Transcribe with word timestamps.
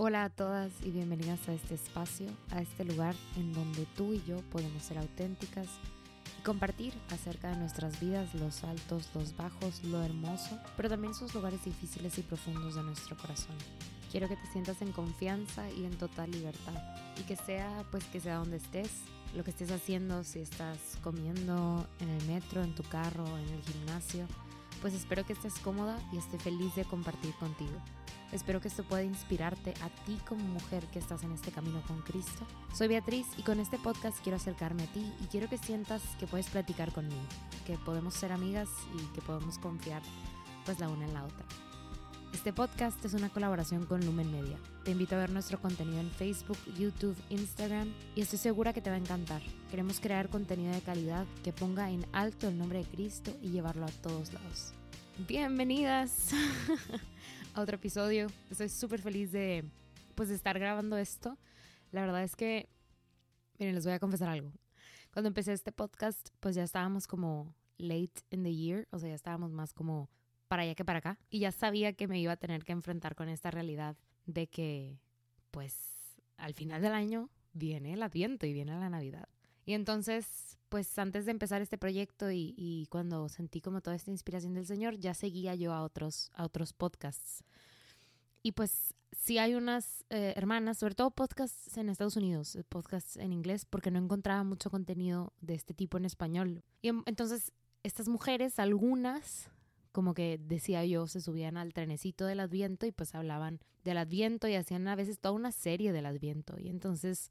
Hola 0.00 0.22
a 0.22 0.30
todas 0.30 0.70
y 0.84 0.92
bienvenidas 0.92 1.48
a 1.48 1.52
este 1.52 1.74
espacio, 1.74 2.28
a 2.52 2.62
este 2.62 2.84
lugar 2.84 3.16
en 3.36 3.52
donde 3.52 3.84
tú 3.96 4.12
y 4.12 4.22
yo 4.22 4.36
podemos 4.42 4.80
ser 4.84 4.96
auténticas 4.96 5.66
y 6.38 6.42
compartir 6.44 6.94
acerca 7.10 7.50
de 7.50 7.56
nuestras 7.56 7.98
vidas, 7.98 8.32
los 8.36 8.62
altos, 8.62 9.10
los 9.12 9.36
bajos, 9.36 9.82
lo 9.82 10.00
hermoso, 10.00 10.56
pero 10.76 10.88
también 10.88 11.14
sus 11.14 11.34
lugares 11.34 11.64
difíciles 11.64 12.16
y 12.16 12.22
profundos 12.22 12.76
de 12.76 12.84
nuestro 12.84 13.16
corazón. 13.16 13.56
Quiero 14.12 14.28
que 14.28 14.36
te 14.36 14.46
sientas 14.52 14.82
en 14.82 14.92
confianza 14.92 15.68
y 15.68 15.84
en 15.84 15.98
total 15.98 16.30
libertad 16.30 16.80
y 17.18 17.24
que 17.24 17.34
sea 17.34 17.84
pues 17.90 18.04
que 18.04 18.20
sea 18.20 18.36
donde 18.36 18.58
estés, 18.58 18.92
lo 19.34 19.42
que 19.42 19.50
estés 19.50 19.72
haciendo, 19.72 20.22
si 20.22 20.38
estás 20.38 20.78
comiendo 21.02 21.88
en 21.98 22.08
el 22.08 22.24
metro, 22.28 22.62
en 22.62 22.72
tu 22.76 22.84
carro, 22.84 23.26
en 23.36 23.48
el 23.48 23.62
gimnasio, 23.64 24.28
pues 24.80 24.94
espero 24.94 25.26
que 25.26 25.32
estés 25.32 25.58
cómoda 25.58 25.98
y 26.12 26.18
esté 26.18 26.38
feliz 26.38 26.72
de 26.76 26.84
compartir 26.84 27.34
contigo. 27.40 27.82
Espero 28.32 28.60
que 28.60 28.68
esto 28.68 28.84
pueda 28.84 29.02
inspirarte 29.02 29.72
a 29.80 29.88
ti 30.04 30.18
como 30.26 30.44
mujer 30.44 30.84
que 30.92 30.98
estás 30.98 31.22
en 31.22 31.32
este 31.32 31.50
camino 31.50 31.82
con 31.86 32.02
Cristo. 32.02 32.46
Soy 32.74 32.88
Beatriz 32.88 33.26
y 33.38 33.42
con 33.42 33.58
este 33.58 33.78
podcast 33.78 34.18
quiero 34.22 34.36
acercarme 34.36 34.82
a 34.82 34.92
ti 34.92 35.10
y 35.22 35.26
quiero 35.28 35.48
que 35.48 35.56
sientas 35.56 36.02
que 36.20 36.26
puedes 36.26 36.50
platicar 36.50 36.92
conmigo, 36.92 37.22
que 37.66 37.78
podemos 37.78 38.12
ser 38.12 38.32
amigas 38.32 38.68
y 38.94 39.14
que 39.14 39.22
podemos 39.22 39.58
confiar 39.58 40.02
pues 40.66 40.78
la 40.78 40.88
una 40.88 41.06
en 41.06 41.14
la 41.14 41.24
otra. 41.24 41.46
Este 42.34 42.52
podcast 42.52 43.02
es 43.02 43.14
una 43.14 43.30
colaboración 43.30 43.86
con 43.86 44.04
Lumen 44.04 44.30
Media. 44.30 44.58
Te 44.84 44.90
invito 44.90 45.16
a 45.16 45.20
ver 45.20 45.30
nuestro 45.30 45.58
contenido 45.58 45.98
en 45.98 46.10
Facebook, 46.10 46.58
YouTube, 46.78 47.16
Instagram 47.30 47.90
y 48.14 48.20
estoy 48.20 48.38
segura 48.38 48.74
que 48.74 48.82
te 48.82 48.90
va 48.90 48.96
a 48.96 49.00
encantar. 49.00 49.40
Queremos 49.70 50.00
crear 50.00 50.28
contenido 50.28 50.74
de 50.74 50.82
calidad 50.82 51.24
que 51.42 51.54
ponga 51.54 51.90
en 51.90 52.06
alto 52.12 52.48
el 52.48 52.58
nombre 52.58 52.80
de 52.80 52.84
Cristo 52.84 53.34
y 53.40 53.48
llevarlo 53.48 53.86
a 53.86 53.90
todos 54.02 54.34
lados. 54.34 54.74
Bienvenidas 55.26 56.30
a 57.58 57.62
otro 57.62 57.74
episodio. 57.74 58.28
Estoy 58.50 58.68
súper 58.68 59.00
feliz 59.00 59.32
de 59.32 59.64
pues 60.14 60.28
de 60.28 60.36
estar 60.36 60.56
grabando 60.58 60.96
esto. 60.96 61.36
La 61.90 62.02
verdad 62.02 62.22
es 62.22 62.36
que 62.36 62.68
miren, 63.58 63.74
les 63.74 63.84
voy 63.84 63.94
a 63.94 63.98
confesar 63.98 64.28
algo. 64.28 64.52
Cuando 65.12 65.26
empecé 65.26 65.52
este 65.52 65.72
podcast, 65.72 66.28
pues 66.38 66.54
ya 66.54 66.62
estábamos 66.62 67.08
como 67.08 67.52
late 67.76 68.22
in 68.30 68.44
the 68.44 68.54
year, 68.54 68.86
o 68.92 68.98
sea, 69.00 69.08
ya 69.08 69.14
estábamos 69.16 69.50
más 69.50 69.72
como 69.72 70.08
para 70.46 70.62
allá 70.62 70.76
que 70.76 70.84
para 70.84 71.00
acá 71.00 71.18
y 71.30 71.40
ya 71.40 71.50
sabía 71.50 71.92
que 71.94 72.06
me 72.06 72.20
iba 72.20 72.32
a 72.32 72.36
tener 72.36 72.64
que 72.64 72.70
enfrentar 72.70 73.16
con 73.16 73.28
esta 73.28 73.50
realidad 73.50 73.96
de 74.26 74.46
que 74.46 75.00
pues 75.50 75.74
al 76.36 76.54
final 76.54 76.80
del 76.80 76.92
año 76.92 77.28
viene 77.54 77.94
el 77.94 78.02
Adviento 78.04 78.46
y 78.46 78.52
viene 78.52 78.78
la 78.78 78.88
Navidad. 78.88 79.28
Y 79.68 79.74
entonces, 79.74 80.56
pues 80.70 80.98
antes 80.98 81.26
de 81.26 81.30
empezar 81.30 81.60
este 81.60 81.76
proyecto 81.76 82.30
y, 82.30 82.86
cuando 82.88 83.28
sentí 83.28 83.60
como 83.60 83.82
toda 83.82 83.96
esta 83.96 84.10
inspiración 84.10 84.54
del 84.54 84.64
Señor, 84.64 84.96
ya 84.96 85.12
seguía 85.12 85.54
yo 85.56 85.74
a 85.74 85.82
otros, 85.82 86.30
a 86.32 86.46
otros 86.46 86.72
podcasts. 86.72 87.44
Y 88.42 88.52
pues 88.52 88.94
sí 89.12 89.36
hay 89.36 89.54
unas 89.54 90.06
eh, 90.08 90.32
hermanas, 90.36 90.78
sobre 90.78 90.94
todo 90.94 91.10
podcasts 91.10 91.76
en 91.76 91.90
Estados 91.90 92.16
Unidos, 92.16 92.56
eh, 92.56 92.64
podcasts 92.64 93.18
en 93.18 93.30
inglés, 93.30 93.66
porque 93.66 93.90
no 93.90 93.98
encontraba 93.98 94.42
mucho 94.42 94.70
contenido 94.70 95.34
de 95.42 95.56
este 95.56 95.74
tipo 95.74 95.98
en 95.98 96.06
español. 96.06 96.64
Y 96.80 96.88
entonces 97.04 97.52
estas 97.82 98.08
mujeres, 98.08 98.58
algunas, 98.58 99.50
como 99.92 100.14
que 100.14 100.40
decía 100.42 100.82
yo, 100.86 101.06
se 101.08 101.20
subían 101.20 101.58
al 101.58 101.74
trenecito 101.74 102.24
del 102.24 102.40
Adviento 102.40 102.86
y 102.86 102.92
pues 102.92 103.14
hablaban 103.14 103.60
del 103.84 103.98
Adviento 103.98 104.48
y 104.48 104.54
hacían 104.54 104.88
a 104.88 104.96
veces 104.96 105.18
toda 105.18 105.34
una 105.34 105.52
serie 105.52 105.92
del 105.92 106.06
Adviento. 106.06 106.58
Y 106.58 106.70
entonces 106.70 107.30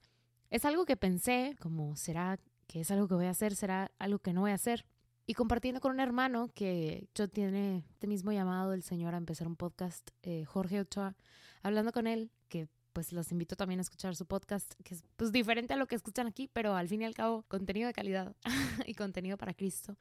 es 0.49 0.65
algo 0.65 0.85
que 0.85 0.97
pensé, 0.97 1.55
como 1.59 1.95
será 1.95 2.39
que 2.67 2.81
es 2.81 2.91
algo 2.91 3.07
que 3.07 3.15
voy 3.15 3.25
a 3.25 3.31
hacer, 3.31 3.55
será 3.55 3.91
algo 3.97 4.19
que 4.19 4.33
no 4.33 4.41
voy 4.41 4.51
a 4.51 4.55
hacer. 4.55 4.85
Y 5.25 5.33
compartiendo 5.33 5.81
con 5.81 5.91
un 5.91 5.99
hermano 5.99 6.49
que 6.53 7.09
yo 7.15 7.27
tiene 7.27 7.85
este 7.89 8.07
mismo 8.07 8.31
llamado 8.31 8.71
del 8.71 8.83
Señor 8.83 9.13
a 9.13 9.17
empezar 9.17 9.47
un 9.47 9.57
podcast, 9.57 10.09
eh, 10.23 10.45
Jorge 10.45 10.79
Ochoa, 10.79 11.15
hablando 11.63 11.91
con 11.91 12.07
él, 12.07 12.31
que 12.47 12.69
pues 12.93 13.11
los 13.11 13.31
invito 13.31 13.55
también 13.55 13.79
a 13.79 13.81
escuchar 13.81 14.15
su 14.15 14.25
podcast, 14.25 14.73
que 14.83 14.95
es 14.95 15.03
pues 15.17 15.31
diferente 15.31 15.73
a 15.73 15.77
lo 15.77 15.85
que 15.85 15.95
escuchan 15.95 16.27
aquí, 16.27 16.49
pero 16.51 16.75
al 16.75 16.87
fin 16.87 17.01
y 17.01 17.05
al 17.05 17.13
cabo 17.13 17.43
contenido 17.43 17.87
de 17.87 17.93
calidad 17.93 18.35
y 18.85 18.93
contenido 18.95 19.37
para 19.37 19.53
Cristo, 19.53 19.97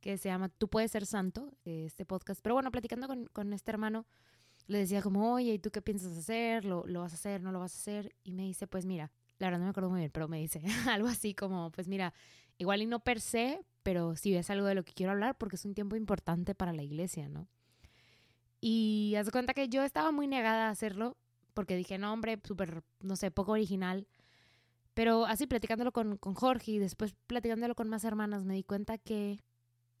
que 0.00 0.18
se 0.18 0.28
llama 0.28 0.48
Tú 0.48 0.68
puedes 0.68 0.90
ser 0.90 1.06
santo, 1.06 1.52
este 1.64 2.04
podcast. 2.04 2.40
Pero 2.42 2.54
bueno, 2.54 2.70
platicando 2.70 3.06
con, 3.06 3.26
con 3.26 3.52
este 3.52 3.70
hermano, 3.70 4.06
le 4.66 4.78
decía 4.78 5.02
como, 5.02 5.32
oye, 5.34 5.54
¿y 5.54 5.58
tú 5.58 5.70
qué 5.70 5.82
piensas 5.82 6.16
hacer? 6.18 6.64
¿Lo, 6.64 6.84
¿Lo 6.86 7.00
vas 7.00 7.12
a 7.12 7.16
hacer? 7.16 7.42
¿No 7.42 7.52
lo 7.52 7.60
vas 7.60 7.74
a 7.74 7.78
hacer? 7.78 8.14
Y 8.24 8.32
me 8.34 8.42
dice, 8.42 8.66
pues 8.66 8.86
mira, 8.86 9.12
la 9.38 9.48
verdad 9.48 9.58
no 9.58 9.64
me 9.64 9.70
acuerdo 9.70 9.90
muy 9.90 10.00
bien, 10.00 10.10
pero 10.10 10.28
me 10.28 10.38
dice 10.38 10.62
algo 10.90 11.08
así 11.08 11.34
como, 11.34 11.70
pues 11.72 11.88
mira, 11.88 12.14
igual 12.58 12.82
y 12.82 12.86
no 12.86 13.00
per 13.00 13.20
se, 13.20 13.64
pero 13.82 14.16
sí 14.16 14.34
es 14.34 14.50
algo 14.50 14.66
de 14.66 14.74
lo 14.74 14.84
que 14.84 14.92
quiero 14.92 15.12
hablar 15.12 15.36
porque 15.36 15.56
es 15.56 15.64
un 15.64 15.74
tiempo 15.74 15.96
importante 15.96 16.54
para 16.54 16.72
la 16.72 16.82
iglesia, 16.82 17.28
¿no? 17.28 17.48
Y 18.60 19.14
haz 19.16 19.30
cuenta 19.30 19.52
que 19.52 19.68
yo 19.68 19.82
estaba 19.82 20.10
muy 20.10 20.26
negada 20.26 20.68
a 20.68 20.70
hacerlo 20.70 21.18
porque 21.52 21.76
dije, 21.76 21.98
no, 21.98 22.12
hombre, 22.12 22.40
súper, 22.42 22.82
no 23.00 23.16
sé, 23.16 23.30
poco 23.30 23.52
original. 23.52 24.08
Pero 24.94 25.26
así 25.26 25.46
platicándolo 25.46 25.92
con, 25.92 26.16
con 26.16 26.34
Jorge 26.34 26.72
y 26.72 26.78
después 26.78 27.14
platicándolo 27.26 27.74
con 27.74 27.88
más 27.88 28.04
hermanas, 28.04 28.44
me 28.44 28.54
di 28.54 28.62
cuenta 28.62 28.96
que, 28.96 29.44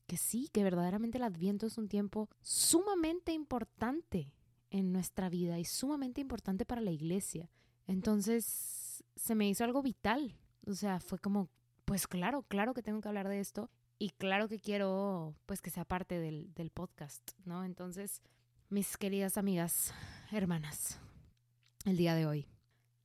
que 0.06 0.16
sí, 0.16 0.48
que 0.52 0.64
verdaderamente 0.64 1.18
el 1.18 1.24
adviento 1.24 1.66
es 1.66 1.78
un 1.78 1.88
tiempo 1.88 2.28
sumamente 2.40 3.32
importante 3.32 4.32
en 4.70 4.92
nuestra 4.92 5.28
vida 5.28 5.58
y 5.58 5.64
sumamente 5.64 6.20
importante 6.20 6.64
para 6.64 6.80
la 6.80 6.90
iglesia. 6.90 7.50
Entonces, 7.86 8.83
se 9.16 9.34
me 9.34 9.48
hizo 9.48 9.64
algo 9.64 9.82
vital. 9.82 10.36
O 10.66 10.74
sea, 10.74 11.00
fue 11.00 11.18
como, 11.18 11.48
pues 11.84 12.06
claro, 12.06 12.42
claro 12.42 12.74
que 12.74 12.82
tengo 12.82 13.00
que 13.00 13.08
hablar 13.08 13.28
de 13.28 13.40
esto 13.40 13.70
y 13.98 14.10
claro 14.10 14.48
que 14.48 14.58
quiero, 14.58 15.34
pues 15.46 15.60
que 15.60 15.70
sea 15.70 15.84
parte 15.84 16.18
del, 16.18 16.52
del 16.54 16.70
podcast, 16.70 17.32
¿no? 17.44 17.64
Entonces, 17.64 18.22
mis 18.68 18.96
queridas 18.96 19.36
amigas, 19.36 19.92
hermanas, 20.32 20.98
el 21.84 21.96
día 21.96 22.14
de 22.14 22.26
hoy 22.26 22.48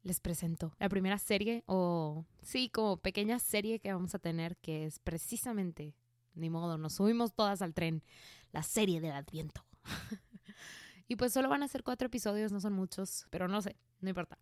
les 0.03 0.19
presento 0.19 0.73
la 0.79 0.89
primera 0.89 1.17
serie 1.17 1.63
o 1.67 2.25
sí, 2.41 2.69
como 2.69 2.97
pequeña 2.97 3.39
serie 3.39 3.79
que 3.79 3.93
vamos 3.93 4.15
a 4.15 4.19
tener 4.19 4.57
que 4.57 4.85
es 4.85 4.99
precisamente, 4.99 5.95
ni 6.33 6.49
modo, 6.49 6.77
nos 6.77 6.93
subimos 6.93 7.33
todas 7.33 7.61
al 7.61 7.73
tren, 7.73 8.03
la 8.51 8.63
serie 8.63 9.01
del 9.01 9.11
Adviento. 9.11 9.65
y 11.07 11.15
pues 11.15 11.33
solo 11.33 11.49
van 11.49 11.63
a 11.63 11.67
ser 11.67 11.83
cuatro 11.83 12.07
episodios, 12.07 12.51
no 12.51 12.59
son 12.59 12.73
muchos, 12.73 13.27
pero 13.29 13.47
no 13.47 13.61
sé, 13.61 13.75
no 13.99 14.09
importa. 14.09 14.39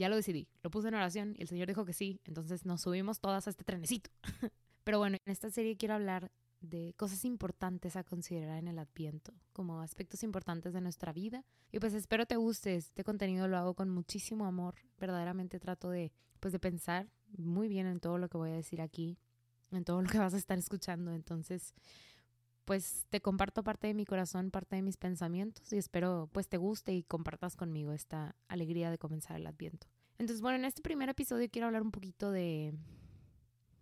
Ya 0.00 0.08
lo 0.08 0.16
decidí, 0.16 0.48
lo 0.62 0.70
puse 0.70 0.88
en 0.88 0.94
oración 0.94 1.34
y 1.36 1.42
el 1.42 1.48
Señor 1.48 1.68
dijo 1.68 1.84
que 1.84 1.92
sí, 1.92 2.22
entonces 2.24 2.64
nos 2.64 2.80
subimos 2.80 3.20
todas 3.20 3.46
a 3.46 3.50
este 3.50 3.64
trenecito. 3.64 4.10
Pero 4.82 4.98
bueno, 4.98 5.18
en 5.22 5.30
esta 5.30 5.50
serie 5.50 5.76
quiero 5.76 5.92
hablar 5.92 6.32
de 6.62 6.94
cosas 6.96 7.22
importantes 7.26 7.96
a 7.96 8.02
considerar 8.02 8.56
en 8.56 8.68
el 8.68 8.78
Adviento, 8.78 9.34
como 9.52 9.82
aspectos 9.82 10.22
importantes 10.22 10.72
de 10.72 10.80
nuestra 10.80 11.12
vida. 11.12 11.44
Y 11.70 11.80
pues 11.80 11.92
espero 11.92 12.24
te 12.24 12.36
guste, 12.36 12.76
este 12.76 13.04
contenido 13.04 13.46
lo 13.46 13.58
hago 13.58 13.74
con 13.74 13.90
muchísimo 13.90 14.46
amor, 14.46 14.74
verdaderamente 14.98 15.60
trato 15.60 15.90
de 15.90 16.12
pues 16.40 16.52
de 16.52 16.58
pensar 16.58 17.10
muy 17.36 17.68
bien 17.68 17.86
en 17.86 18.00
todo 18.00 18.16
lo 18.16 18.30
que 18.30 18.38
voy 18.38 18.52
a 18.52 18.54
decir 18.54 18.80
aquí, 18.80 19.18
en 19.70 19.84
todo 19.84 20.00
lo 20.00 20.08
que 20.08 20.16
vas 20.16 20.32
a 20.32 20.38
estar 20.38 20.56
escuchando, 20.56 21.12
entonces 21.12 21.74
pues 22.64 23.06
te 23.10 23.20
comparto 23.20 23.62
parte 23.62 23.86
de 23.86 23.94
mi 23.94 24.04
corazón, 24.04 24.50
parte 24.50 24.76
de 24.76 24.82
mis 24.82 24.96
pensamientos 24.96 25.72
y 25.72 25.76
espero 25.76 26.28
pues 26.32 26.48
te 26.48 26.56
guste 26.56 26.92
y 26.92 27.02
compartas 27.02 27.56
conmigo 27.56 27.92
esta 27.92 28.36
alegría 28.48 28.90
de 28.90 28.98
comenzar 28.98 29.36
el 29.36 29.46
adviento. 29.46 29.86
Entonces, 30.18 30.42
bueno, 30.42 30.58
en 30.58 30.66
este 30.66 30.82
primer 30.82 31.08
episodio 31.08 31.48
quiero 31.50 31.66
hablar 31.66 31.82
un 31.82 31.90
poquito 31.90 32.30
de 32.30 32.74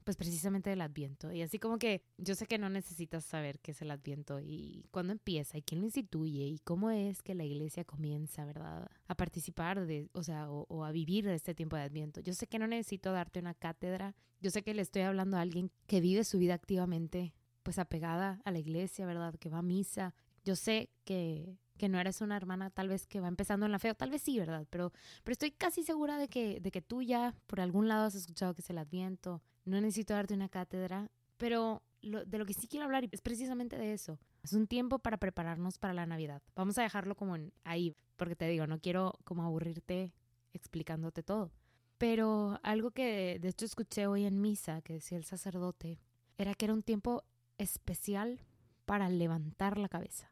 pues 0.08 0.16
precisamente 0.16 0.70
del 0.70 0.80
adviento. 0.80 1.30
Y 1.32 1.42
así 1.42 1.58
como 1.58 1.78
que 1.78 2.02
yo 2.16 2.34
sé 2.34 2.46
que 2.46 2.56
no 2.56 2.70
necesitas 2.70 3.26
saber 3.26 3.58
qué 3.58 3.72
es 3.72 3.82
el 3.82 3.90
adviento 3.90 4.40
y 4.40 4.86
cuándo 4.90 5.12
empieza 5.12 5.58
y 5.58 5.62
quién 5.62 5.82
lo 5.82 5.86
instituye 5.86 6.46
y 6.46 6.60
cómo 6.60 6.90
es 6.90 7.22
que 7.22 7.34
la 7.34 7.44
iglesia 7.44 7.84
comienza, 7.84 8.46
¿verdad? 8.46 8.88
A 9.06 9.14
participar 9.16 9.84
de, 9.84 10.08
o 10.14 10.22
sea, 10.22 10.50
o, 10.50 10.64
o, 10.70 10.86
a 10.86 10.92
vivir 10.92 11.28
este 11.28 11.54
tiempo 11.54 11.76
de 11.76 11.82
adviento. 11.82 12.22
Yo 12.22 12.32
sé 12.32 12.46
que 12.46 12.58
no 12.58 12.66
necesito 12.66 13.12
darte 13.12 13.40
una 13.40 13.52
cátedra. 13.52 14.14
Yo 14.40 14.50
sé 14.50 14.62
que 14.62 14.72
le 14.72 14.80
estoy 14.80 15.02
hablando 15.02 15.36
a 15.36 15.42
alguien 15.42 15.70
que 15.86 16.00
vive 16.00 16.24
su 16.24 16.38
vida 16.38 16.54
activamente 16.54 17.34
pues 17.68 17.78
apegada 17.78 18.40
a 18.46 18.50
la 18.50 18.60
iglesia, 18.60 19.04
¿verdad? 19.04 19.34
Que 19.34 19.50
va 19.50 19.58
a 19.58 19.62
misa. 19.62 20.14
Yo 20.42 20.56
sé 20.56 20.88
que, 21.04 21.58
que 21.76 21.90
no 21.90 22.00
eres 22.00 22.22
una 22.22 22.34
hermana 22.34 22.70
tal 22.70 22.88
vez 22.88 23.06
que 23.06 23.20
va 23.20 23.28
empezando 23.28 23.66
en 23.66 23.72
la 23.72 23.78
fe, 23.78 23.90
o 23.90 23.94
tal 23.94 24.08
vez 24.08 24.22
sí, 24.22 24.38
¿verdad? 24.38 24.66
Pero, 24.70 24.90
pero 25.22 25.32
estoy 25.34 25.50
casi 25.50 25.82
segura 25.82 26.16
de 26.16 26.28
que, 26.28 26.60
de 26.60 26.70
que 26.70 26.80
tú 26.80 27.02
ya 27.02 27.34
por 27.46 27.60
algún 27.60 27.86
lado 27.86 28.06
has 28.06 28.14
escuchado 28.14 28.54
que 28.54 28.62
es 28.62 28.70
el 28.70 28.78
adviento. 28.78 29.42
No 29.66 29.78
necesito 29.82 30.14
darte 30.14 30.32
una 30.32 30.48
cátedra, 30.48 31.10
pero 31.36 31.82
de 32.00 32.38
lo 32.38 32.46
que 32.46 32.54
sí 32.54 32.68
quiero 32.68 32.86
hablar 32.86 33.06
es 33.12 33.20
precisamente 33.20 33.76
de 33.76 33.92
eso. 33.92 34.18
Es 34.42 34.54
un 34.54 34.66
tiempo 34.66 34.98
para 34.98 35.18
prepararnos 35.18 35.76
para 35.76 35.92
la 35.92 36.06
Navidad. 36.06 36.40
Vamos 36.56 36.78
a 36.78 36.82
dejarlo 36.82 37.16
como 37.16 37.36
en 37.36 37.52
ahí, 37.64 37.94
porque 38.16 38.34
te 38.34 38.48
digo, 38.48 38.66
no 38.66 38.80
quiero 38.80 39.12
como 39.24 39.42
aburrirte 39.42 40.14
explicándote 40.54 41.22
todo. 41.22 41.52
Pero 41.98 42.60
algo 42.62 42.92
que 42.92 43.38
de 43.38 43.48
hecho 43.48 43.66
escuché 43.66 44.06
hoy 44.06 44.24
en 44.24 44.40
misa 44.40 44.80
que 44.80 44.94
decía 44.94 45.18
el 45.18 45.24
sacerdote 45.24 45.98
era 46.38 46.54
que 46.54 46.64
era 46.64 46.72
un 46.72 46.82
tiempo 46.82 47.24
especial 47.58 48.40
para 48.84 49.08
levantar 49.08 49.78
la 49.78 49.88
cabeza. 49.88 50.30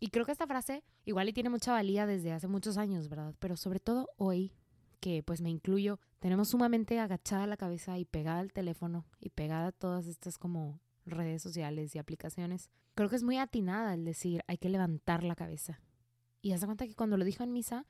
Y 0.00 0.08
creo 0.08 0.24
que 0.24 0.32
esta 0.32 0.46
frase 0.46 0.84
igual 1.04 1.28
y 1.28 1.32
tiene 1.32 1.50
mucha 1.50 1.72
valía 1.72 2.06
desde 2.06 2.32
hace 2.32 2.48
muchos 2.48 2.78
años, 2.78 3.08
¿verdad? 3.08 3.34
Pero 3.38 3.56
sobre 3.56 3.80
todo 3.80 4.08
hoy, 4.16 4.52
que 5.00 5.22
pues 5.22 5.40
me 5.40 5.50
incluyo, 5.50 6.00
tenemos 6.18 6.48
sumamente 6.48 6.98
agachada 6.98 7.46
la 7.46 7.56
cabeza 7.56 7.98
y 7.98 8.04
pegada 8.04 8.40
al 8.40 8.52
teléfono 8.52 9.06
y 9.20 9.30
pegada 9.30 9.68
a 9.68 9.72
todas 9.72 10.06
estas 10.06 10.38
como 10.38 10.80
redes 11.04 11.42
sociales 11.42 11.94
y 11.94 11.98
aplicaciones. 11.98 12.70
Creo 12.94 13.08
que 13.08 13.16
es 13.16 13.22
muy 13.22 13.38
atinada 13.38 13.94
el 13.94 14.04
decir 14.04 14.42
hay 14.46 14.58
que 14.58 14.68
levantar 14.68 15.22
la 15.22 15.34
cabeza. 15.34 15.80
Y 16.40 16.52
hace 16.52 16.66
cuenta 16.66 16.86
que 16.86 16.94
cuando 16.94 17.16
lo 17.16 17.24
dijo 17.24 17.42
en 17.42 17.52
misa, 17.52 17.86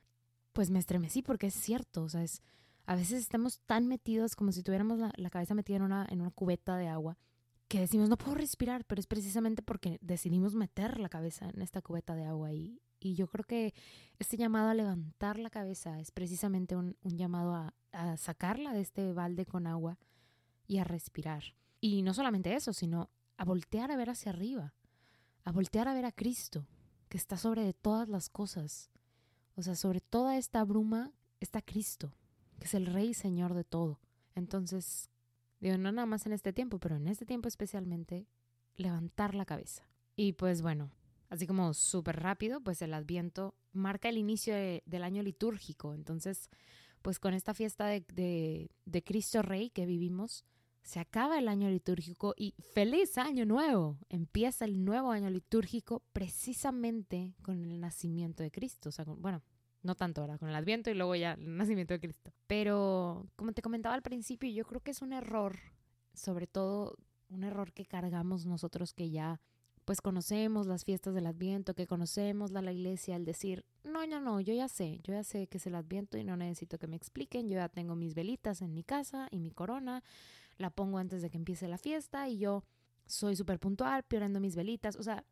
pues 0.53 0.71
me 0.71 0.79
estremecí 0.79 1.23
porque 1.23 1.49
es 1.49 1.55
cierto, 1.55 2.03
o 2.03 2.09
sea, 2.09 2.23
es, 2.23 2.43
a 2.87 2.95
veces 2.95 3.21
estamos 3.21 3.61
tan 3.67 3.87
metidos 3.87 4.37
como 4.37 4.53
si 4.53 4.63
tuviéramos 4.63 4.99
la, 4.99 5.13
la 5.17 5.31
cabeza 5.31 5.55
metida 5.55 5.77
en 5.77 5.83
una, 5.83 6.07
en 6.09 6.21
una 6.21 6.31
cubeta 6.31 6.77
de 6.77 6.89
agua 6.89 7.19
que 7.75 7.81
decimos 7.81 8.09
no 8.09 8.17
puedo 8.17 8.37
respirar, 8.37 8.85
pero 8.85 9.01
es 9.01 9.09
precisamente 9.09 9.61
porque 9.61 9.99
decidimos 10.01 10.55
meter 10.55 11.01
la 11.01 11.09
cabeza 11.09 11.49
en 11.49 11.61
esta 11.61 11.83
cubeta 11.83 12.15
de 12.15 12.25
agua 12.25 12.53
y, 12.53 12.81
y 13.01 13.17
yo 13.17 13.27
creo 13.27 13.45
que 13.45 13.75
este 14.21 14.37
llamado 14.37 14.69
a 14.69 14.75
levantar 14.75 15.41
la 15.41 15.51
cabeza 15.51 15.99
es 15.99 16.13
precisamente 16.13 16.77
un, 16.77 16.97
llamado 17.03 17.53
a, 17.53 17.75
a, 17.91 18.17
sacarla 18.17 18.73
de 18.73 18.81
este 18.81 19.13
balde 19.13 19.45
con 19.45 19.67
agua 19.67 19.99
y 20.69 20.79
a 20.79 20.85
respirar. 20.85 21.43
Y 21.81 22.03
no 22.03 22.15
solamente 22.15 22.55
eso, 22.55 22.73
sino 22.73 23.11
a 23.39 23.45
voltear 23.45 23.91
a 23.91 23.97
ver 23.97 24.09
hacia 24.09 24.31
arriba, 24.31 24.73
a 25.43 25.51
voltear 25.51 25.89
a 25.89 25.95
ver 25.95 26.05
a 26.05 26.13
Cristo, 26.13 26.69
que 27.09 27.19
está 27.19 27.37
sobre 27.37 27.65
de 27.65 27.73
todas 27.73 28.09
las 28.09 28.29
cosas. 28.29 28.93
O 29.57 29.63
sea, 29.63 29.75
sobre 29.75 30.01
toda 30.01 30.37
esta 30.37 30.63
bruma 30.63 31.11
está 31.41 31.61
Cristo, 31.61 32.15
que 32.61 32.67
es 32.67 32.75
el 32.75 32.87
Rey 32.87 33.09
y 33.09 33.15
Señor 33.15 33.53
de 33.53 33.65
todo. 33.65 33.99
Entonces, 34.37 35.11
digo, 35.69 35.79
no 35.79 35.93
nada 35.93 36.07
más 36.07 36.27
en 36.27 36.33
este 36.33 36.53
tiempo, 36.53 36.79
pero 36.79 36.97
en 36.97 37.09
este 37.09 37.25
tiempo 37.25 37.49
especialmente, 37.49 38.27
levantar 38.77 39.35
la 39.35 39.45
cabeza. 39.45 39.89
Y 40.17 40.35
pues 40.35 40.63
bueno, 40.63 40.93
así 41.31 41.47
como 41.47 41.75
súper 41.75 42.21
rápido, 42.21 42.61
pues 42.61 42.83
el 42.83 42.95
Adviento 42.95 43.55
marca 43.73 44.09
el 44.09 44.19
inicio 44.19 44.55
de, 44.55 44.83
del 44.87 45.03
año 45.03 45.23
litúrgico. 45.23 45.95
Entonces, 45.95 46.51
pues 47.03 47.19
con 47.19 47.35
esta 47.35 47.55
fiesta 47.55 47.87
de, 47.87 48.05
de, 48.85 49.05
Cristo 49.05 49.43
Rey 49.43 49.71
que 49.71 49.87
vivimos, 49.87 50.45
se 50.83 51.01
acaba 51.01 51.39
el 51.39 51.49
año 51.49 51.71
litúrgico 51.71 52.35
y 52.37 52.55
feliz 52.75 53.17
año 53.17 53.47
nuevo. 53.47 53.99
Empieza 54.11 54.67
el 54.67 54.85
nuevo 54.85 55.13
año 55.13 55.31
litúrgico 55.31 56.03
precisamente 56.13 57.35
con 57.43 57.65
el 57.65 57.81
nacimiento 57.81 58.43
de 58.43 58.51
Cristo. 58.51 58.91
O 58.91 58.93
sea, 58.93 59.05
bueno, 59.07 59.43
no 59.85 59.95
tanto 59.95 60.23
ahora, 60.23 60.39
con 60.39 60.49
el 60.49 60.55
Adviento 60.55 60.91
y 60.91 60.95
luego 60.95 61.15
ya 61.15 61.35
el 61.35 61.57
nacimiento 61.57 61.95
de 61.95 62.01
Cristo. 62.01 62.33
Pero 62.47 63.27
como 63.37 63.53
te 63.53 63.63
comentaba 63.63 63.95
al 63.95 64.03
principio, 64.03 64.51
yo 64.51 64.65
creo 64.65 64.81
que 64.81 64.91
es 64.91 65.03
un 65.03 65.13
error, 65.13 65.57
sobre 66.15 66.47
todo 66.47 66.97
un 67.29 67.45
error 67.45 67.73
que 67.73 67.85
cargamos 67.85 68.47
nosotros 68.47 68.95
que 68.95 69.11
ya 69.11 69.41
pues 69.85 70.01
conocemos 70.01 70.67
las 70.67 70.85
fiestas 70.85 71.15
del 71.15 71.27
Adviento, 71.27 71.75
que 71.75 71.87
conocemos 71.87 72.53
la, 72.53 72.73
iglesia, 72.73 73.17
el 73.17 73.27
decir, 73.27 73.67
no, 73.83 74.07
no, 74.07 74.19
no, 74.19 74.41
yo 74.41 74.55
ya 74.55 74.67
sé, 74.67 75.01
yo 75.03 75.13
ya 75.13 75.23
sé 75.23 75.47
que 75.47 75.59
es 75.59 75.67
el 75.67 75.75
Adviento 75.75 76.17
y 76.17 76.25
no 76.25 76.39
necesito 76.39 76.79
que 76.79 76.87
me 76.87 76.97
expliquen, 76.97 77.49
yo 77.49 77.57
ya 77.57 77.69
tengo 77.69 77.95
mis 77.95 78.15
velitas 78.15 78.63
en 78.63 78.73
mi 78.73 78.83
casa 78.83 79.29
y 79.31 79.41
mi 79.41 79.51
corona, 79.51 80.03
la 80.57 80.71
pongo 80.71 80.97
antes 80.97 81.21
de 81.21 81.29
que 81.29 81.37
empiece 81.37 81.69
la 81.69 81.77
fiesta 81.77 82.29
y 82.31 82.39
yo 82.39 82.65
soy 83.07 83.37
súper 83.37 83.61
puntual, 83.61 84.05
piorando 84.05 84.41
mis 84.41 84.57
velitas, 84.57 84.97
o 84.97 85.03
sea, 85.03 85.25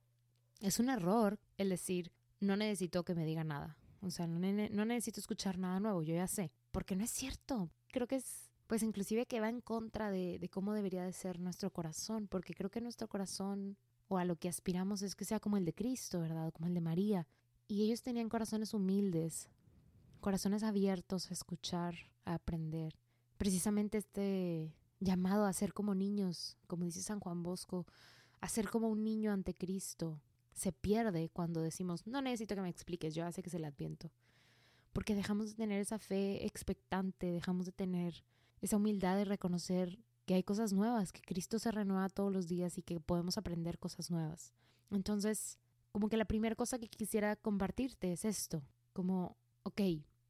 es 0.60 0.78
un 0.78 0.90
error 0.90 1.38
el 1.56 1.70
decir, 1.70 2.12
no 2.40 2.54
necesito 2.56 3.04
que 3.04 3.14
me 3.14 3.24
diga 3.24 3.44
nada, 3.44 3.78
o 4.02 4.10
sea, 4.10 4.26
no, 4.26 4.38
ne 4.38 4.68
no 4.70 4.84
necesito 4.84 5.20
escuchar 5.20 5.58
nada 5.58 5.80
nuevo, 5.80 6.02
yo 6.02 6.14
ya 6.14 6.26
sé, 6.26 6.52
porque 6.70 6.96
no 6.96 7.04
es 7.04 7.10
cierto, 7.10 7.70
creo 7.88 8.06
que 8.06 8.16
es 8.16 8.50
pues 8.66 8.82
inclusive 8.82 9.26
que 9.26 9.40
va 9.40 9.50
en 9.50 9.60
contra 9.60 10.10
de, 10.10 10.38
de 10.38 10.48
cómo 10.48 10.72
debería 10.72 11.04
de 11.04 11.12
ser 11.12 11.38
nuestro 11.40 11.70
corazón, 11.70 12.26
porque 12.26 12.54
creo 12.54 12.70
que 12.70 12.80
nuestro 12.80 13.06
corazón 13.06 13.76
o 14.08 14.18
a 14.18 14.24
lo 14.24 14.36
que 14.36 14.48
aspiramos 14.48 15.02
es 15.02 15.14
que 15.14 15.24
sea 15.24 15.40
como 15.40 15.56
el 15.56 15.64
de 15.64 15.74
Cristo, 15.74 16.20
¿verdad? 16.20 16.52
Como 16.52 16.68
el 16.68 16.74
de 16.74 16.80
María. 16.80 17.26
Y 17.68 17.82
ellos 17.82 18.02
tenían 18.02 18.28
corazones 18.28 18.74
humildes, 18.74 19.48
corazones 20.20 20.62
abiertos 20.62 21.30
a 21.30 21.34
escuchar, 21.34 21.94
a 22.24 22.34
aprender. 22.34 22.98
Precisamente 23.36 23.98
este 23.98 24.74
llamado 25.00 25.46
a 25.46 25.52
ser 25.52 25.72
como 25.72 25.94
niños, 25.94 26.56
como 26.66 26.84
dice 26.84 27.02
San 27.02 27.20
Juan 27.20 27.42
Bosco, 27.42 27.86
a 28.40 28.48
ser 28.48 28.68
como 28.68 28.88
un 28.88 29.02
niño 29.02 29.32
ante 29.32 29.54
Cristo, 29.54 30.20
se 30.54 30.72
pierde 30.72 31.28
cuando 31.30 31.62
decimos, 31.62 32.06
no 32.06 32.22
necesito 32.22 32.54
que 32.54 32.62
me 32.62 32.68
expliques, 32.68 33.14
yo 33.14 33.24
hace 33.24 33.42
que 33.42 33.48
es 33.48 33.54
el 33.54 33.64
adviento. 33.64 34.10
Porque 34.92 35.14
dejamos 35.14 35.50
de 35.50 35.54
tener 35.54 35.80
esa 35.80 35.98
fe 35.98 36.44
expectante, 36.46 37.30
dejamos 37.30 37.66
de 37.66 37.72
tener 37.72 38.24
esa 38.60 38.76
humildad 38.76 39.16
de 39.16 39.24
reconocer 39.24 39.98
que 40.26 40.34
hay 40.34 40.42
cosas 40.42 40.72
nuevas, 40.72 41.12
que 41.12 41.20
Cristo 41.20 41.58
se 41.58 41.72
renueva 41.72 42.08
todos 42.08 42.32
los 42.32 42.46
días 42.46 42.78
y 42.78 42.82
que 42.82 43.00
podemos 43.00 43.38
aprender 43.38 43.78
cosas 43.78 44.10
nuevas. 44.10 44.52
Entonces, 44.90 45.58
como 45.90 46.08
que 46.08 46.16
la 46.16 46.26
primera 46.26 46.54
cosa 46.54 46.78
que 46.78 46.88
quisiera 46.88 47.36
compartirte 47.36 48.12
es 48.12 48.24
esto, 48.24 48.62
como, 48.92 49.36
ok, 49.62 49.80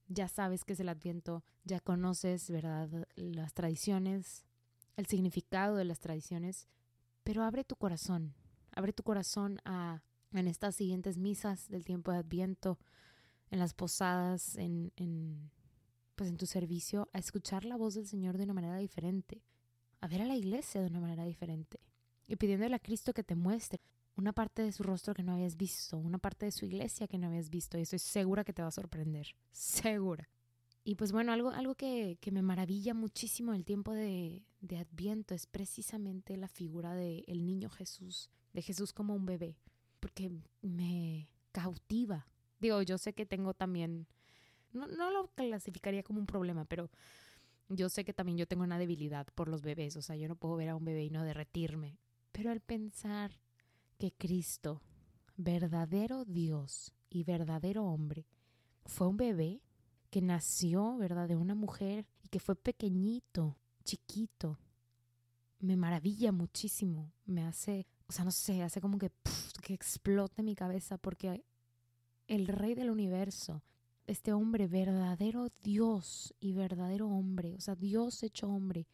ya 0.09 0.29
sabes 0.29 0.65
que 0.65 0.73
es 0.73 0.81
el 0.81 0.89
adviento, 0.89 1.45
ya 1.65 1.81
conoces, 1.81 2.51
¿verdad?, 2.51 3.07
las 3.17 3.55
tradiciones, 3.55 4.45
el 4.97 5.07
significado 5.07 5.77
de 5.77 5.85
las 5.85 6.01
tradiciones, 6.01 6.69
pero 7.23 7.43
abre 7.43 7.65
tu 7.65 7.77
corazón, 7.77 8.35
abre 8.73 8.93
tu 8.93 9.03
corazón 9.03 9.59
a, 9.65 10.03
en 10.41 10.49
estas 10.49 10.77
siguientes 10.77 11.19
misas 11.19 11.69
del 11.69 11.85
tiempo 11.85 12.13
de 12.13 12.19
adviento, 12.19 12.79
en 13.51 13.59
las 13.59 13.75
posadas, 13.75 14.57
en, 14.57 14.93
en, 14.97 15.51
pues 16.15 16.31
en 16.31 16.37
tu 16.37 16.47
servicio, 16.47 17.09
a 17.13 17.19
escuchar 17.19 17.65
la 17.65 17.77
voz 17.77 17.95
del 17.95 18.07
Señor 18.07 18.39
de 18.39 18.45
una 18.45 18.55
manera 18.55 18.77
diferente 18.79 19.43
a 20.03 20.09
ver 20.09 20.21
a 20.21 20.27
la 20.27 20.37
iglesia 20.37 20.81
de 20.81 20.89
una 20.89 21.01
manera 21.01 21.25
diferente 21.25 21.81
y 22.27 22.37
pidiéndole 22.37 22.75
a 22.75 22.81
Cristo 22.81 23.15
que 23.15 23.23
te 23.23 23.37
muestre 23.37 23.81
una 24.17 24.33
parte 24.33 24.63
de 24.63 24.73
su 24.73 24.83
rostro 24.83 25.15
que 25.15 25.23
no 25.23 25.33
habías 25.33 25.57
visto, 25.57 25.97
una 25.97 26.19
parte 26.19 26.45
de 26.45 26.53
su 26.53 26.67
iglesia 26.67 27.07
que 27.09 27.19
no 27.19 27.29
habías 27.29 27.49
visto 27.49 27.79
y 27.79 27.83
estoy 27.83 27.99
segura 27.99 28.45
que 28.45 28.53
te 28.53 28.63
va 28.63 28.69
a 28.69 28.73
sorprender, 28.73 29.35
segura. 29.53 30.29
Y 30.85 30.97
pues 30.97 31.13
bueno, 31.13 31.33
algo, 31.33 31.51
algo 31.51 31.77
que, 31.77 32.19
que 32.21 32.33
me 32.33 32.43
maravilla 32.43 32.93
muchísimo 32.93 33.55
el 33.55 33.65
tiempo 33.65 33.93
de, 33.93 34.43
de 34.61 34.79
Adviento 34.79 35.35
es 35.35 35.47
precisamente 35.47 36.37
la 36.37 36.49
figura 36.49 36.95
del 36.95 37.25
el 37.29 37.47
niño 37.47 37.71
Jesús, 37.71 38.31
de 38.53 38.63
Jesús 38.63 38.93
como 38.93 39.15
un 39.15 39.25
bebé, 39.25 39.57
porque 40.03 40.33
me 40.63 41.29
cautiva. 41.53 42.27
Digo, 42.59 42.83
yo 42.83 42.99
sé 42.99 43.13
que 43.13 43.25
tengo 43.25 43.55
también, 43.55 44.09
no, 44.73 44.89
no 44.89 45.13
lo 45.13 45.29
clasificaría 45.29 46.03
como 46.03 46.19
un 46.19 46.27
problema, 46.27 46.65
pero 46.65 46.91
yo 47.69 47.89
sé 47.89 48.05
que 48.05 48.13
también 48.13 48.37
yo 48.37 48.49
tengo 48.49 48.65
una 48.65 48.79
debilidad 48.79 49.29
por 49.37 49.47
los 49.47 49.63
bebés, 49.63 49.97
o 49.97 50.03
sea, 50.03 50.17
yo 50.17 50.27
no 50.27 50.35
puedo 50.35 50.57
ver 50.57 50.71
a 50.71 50.77
un 50.77 50.85
bebé 50.85 51.05
y 51.05 51.11
no 51.11 51.23
derretirme. 51.23 52.01
Pero 52.33 52.51
al 52.51 52.61
pensar 52.61 53.39
que 53.97 54.13
Cristo, 54.13 54.83
verdadero 55.37 56.25
Dios 56.25 56.93
y 57.09 57.23
verdadero 57.23 57.85
hombre, 57.85 58.27
fue 58.85 59.07
un 59.07 59.17
bebé 59.17 59.63
que 60.11 60.21
nació, 60.21 60.97
¿verdad?, 60.97 61.29
de 61.29 61.37
una 61.37 61.55
mujer 61.55 62.07
y 62.23 62.29
que 62.29 62.41
fue 62.41 62.57
pequeñito, 62.57 63.57
chiquito, 63.85 64.59
me 65.61 65.77
maravilla 65.77 66.33
muchísimo, 66.33 67.13
me 67.25 67.45
hace, 67.45 67.87
o 68.09 68.13
sea, 68.13 68.25
no 68.25 68.33
sé, 68.33 68.63
hace 68.63 68.81
como 68.81 68.99
que, 68.99 69.13
que 69.63 69.73
explote 69.73 70.43
mi 70.43 70.55
cabeza 70.55 70.99
porque 70.99 71.43
el 72.27 72.47
rey 72.49 72.75
del 72.75 72.91
universo, 72.91 73.63
este 74.07 74.33
hombre, 74.33 74.67
verdadero 74.67 75.49
Dios 75.63 76.35
y 76.41 76.53
verdadero 76.53 77.09
hombre, 77.09 77.55
o 77.55 77.61
sea, 77.61 77.77
Dios 77.77 78.23
hecho 78.23 78.49
hombre, 78.49 78.87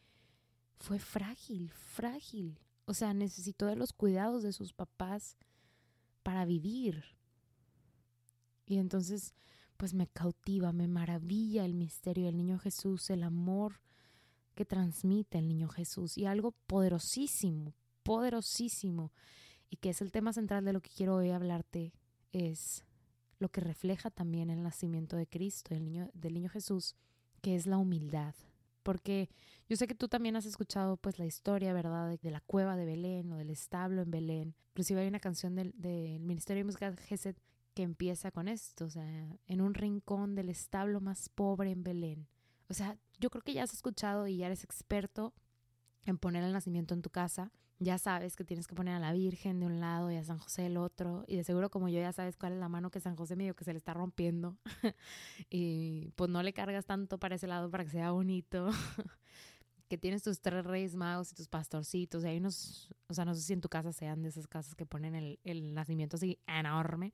fue 0.79 0.99
frágil, 0.99 1.71
frágil. 1.73 2.57
O 2.85 2.93
sea, 2.93 3.13
necesitó 3.13 3.65
de 3.65 3.75
los 3.75 3.91
cuidados 3.93 4.43
de 4.43 4.53
sus 4.53 4.73
papás 4.73 5.37
para 6.23 6.45
vivir. 6.45 7.03
Y 8.65 8.77
entonces, 8.77 9.33
pues 9.77 9.93
me 9.93 10.07
cautiva, 10.07 10.71
me 10.71 10.87
maravilla 10.87 11.65
el 11.65 11.75
misterio 11.75 12.25
del 12.25 12.37
niño 12.37 12.59
Jesús, 12.59 13.09
el 13.09 13.23
amor 13.23 13.81
que 14.55 14.65
transmite 14.65 15.37
el 15.37 15.47
niño 15.47 15.69
Jesús 15.69 16.17
y 16.17 16.25
algo 16.25 16.51
poderosísimo, 16.67 17.73
poderosísimo, 18.03 19.11
y 19.69 19.77
que 19.77 19.89
es 19.89 20.01
el 20.01 20.11
tema 20.11 20.33
central 20.33 20.65
de 20.65 20.73
lo 20.73 20.81
que 20.81 20.89
quiero 20.89 21.15
hoy 21.15 21.29
hablarte, 21.29 21.93
es 22.31 22.85
lo 23.39 23.49
que 23.49 23.61
refleja 23.61 24.09
también 24.09 24.49
el 24.49 24.63
nacimiento 24.63 25.15
de 25.15 25.27
Cristo, 25.27 25.73
del 25.73 25.85
niño, 25.85 26.09
del 26.13 26.33
niño 26.33 26.49
Jesús, 26.49 26.95
que 27.41 27.55
es 27.55 27.65
la 27.65 27.77
humildad. 27.77 28.35
Porque 28.83 29.29
yo 29.67 29.75
sé 29.75 29.87
que 29.87 29.95
tú 29.95 30.07
también 30.07 30.35
has 30.35 30.45
escuchado 30.45 30.97
pues 30.97 31.19
la 31.19 31.25
historia, 31.25 31.73
¿verdad?, 31.73 32.17
de, 32.19 32.31
la 32.31 32.41
cueva 32.41 32.75
de 32.75 32.85
Belén 32.85 33.31
o 33.31 33.37
del 33.37 33.49
establo 33.49 34.01
en 34.01 34.11
Belén. 34.11 34.55
Inclusive 34.71 35.01
hay 35.01 35.07
una 35.07 35.19
canción 35.19 35.55
del, 35.55 35.73
del 35.77 36.19
Ministerio 36.19 36.61
de 36.61 36.65
Música 36.65 36.95
Gesed 36.95 37.35
que 37.73 37.83
empieza 37.83 38.31
con 38.31 38.47
esto, 38.47 38.85
o 38.85 38.89
sea, 38.89 39.05
en 39.45 39.61
un 39.61 39.73
rincón 39.73 40.35
del 40.35 40.49
establo 40.49 41.01
más 41.01 41.29
pobre 41.29 41.71
en 41.71 41.83
Belén. 41.83 42.27
O 42.67 42.73
sea, 42.73 42.97
yo 43.19 43.29
creo 43.29 43.41
que 43.41 43.53
ya 43.53 43.63
has 43.63 43.73
escuchado 43.73 44.27
y 44.27 44.37
ya 44.37 44.47
eres 44.47 44.63
experto 44.63 45.33
en 46.05 46.17
poner 46.17 46.43
el 46.43 46.53
nacimiento 46.53 46.93
en 46.93 47.01
tu 47.01 47.09
casa 47.09 47.51
ya 47.79 47.97
sabes 47.97 48.35
que 48.35 48.43
tienes 48.43 48.67
que 48.67 48.75
poner 48.75 48.95
a 48.95 48.99
la 48.99 49.13
Virgen 49.13 49.61
de 49.61 49.65
un 49.65 49.79
lado 49.79 50.11
y 50.11 50.17
a 50.17 50.23
San 50.23 50.37
José 50.37 50.63
del 50.63 50.77
otro. 50.77 51.23
Y 51.27 51.37
de 51.37 51.45
seguro 51.45 51.69
como 51.69 51.87
yo 51.87 51.99
ya 51.99 52.11
sabes 52.11 52.35
cuál 52.35 52.53
es 52.53 52.59
la 52.59 52.67
mano 52.67 52.91
que 52.91 52.99
San 52.99 53.15
José 53.15 53.37
medio 53.37 53.55
que 53.55 53.63
se 53.63 53.71
le 53.71 53.77
está 53.77 53.93
rompiendo. 53.93 54.57
y 55.49 56.11
pues 56.15 56.29
no 56.29 56.43
le 56.43 56.51
cargas 56.51 56.85
tanto 56.85 57.17
para 57.17 57.35
ese 57.35 57.47
lado 57.47 57.71
para 57.71 57.85
que 57.85 57.91
sea 57.91 58.11
bonito. 58.11 58.69
que 59.87 59.97
tienes 59.97 60.23
tus 60.23 60.41
tres 60.41 60.65
reyes 60.65 60.95
magos 60.95 61.31
y 61.31 61.35
tus 61.35 61.47
pastorcitos. 61.47 62.23
Y 62.25 62.27
hay 62.27 62.37
unos, 62.37 62.89
o 63.07 63.13
sea, 63.13 63.23
no 63.23 63.33
sé 63.33 63.41
si 63.41 63.53
en 63.53 63.61
tu 63.61 63.69
casa 63.69 63.93
sean 63.93 64.23
de 64.23 64.29
esas 64.29 64.47
casas 64.47 64.75
que 64.75 64.85
ponen 64.85 65.15
el, 65.15 65.39
el 65.45 65.73
nacimiento 65.73 66.17
así 66.17 66.37
enorme. 66.47 67.13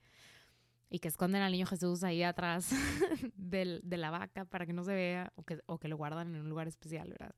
Y 0.89 0.99
que 0.99 1.07
esconden 1.09 1.43
al 1.43 1.51
niño 1.51 1.67
Jesús 1.67 2.03
ahí 2.03 2.23
atrás 2.23 2.71
del, 3.35 3.81
de 3.83 3.97
la 3.97 4.09
vaca 4.09 4.45
para 4.45 4.65
que 4.65 4.73
no 4.73 4.83
se 4.83 4.93
vea 4.93 5.31
o 5.35 5.43
que, 5.43 5.61
o 5.67 5.77
que 5.77 5.87
lo 5.87 5.97
guardan 5.97 6.33
en 6.33 6.41
un 6.41 6.49
lugar 6.49 6.67
especial, 6.67 7.09
¿verdad? 7.09 7.35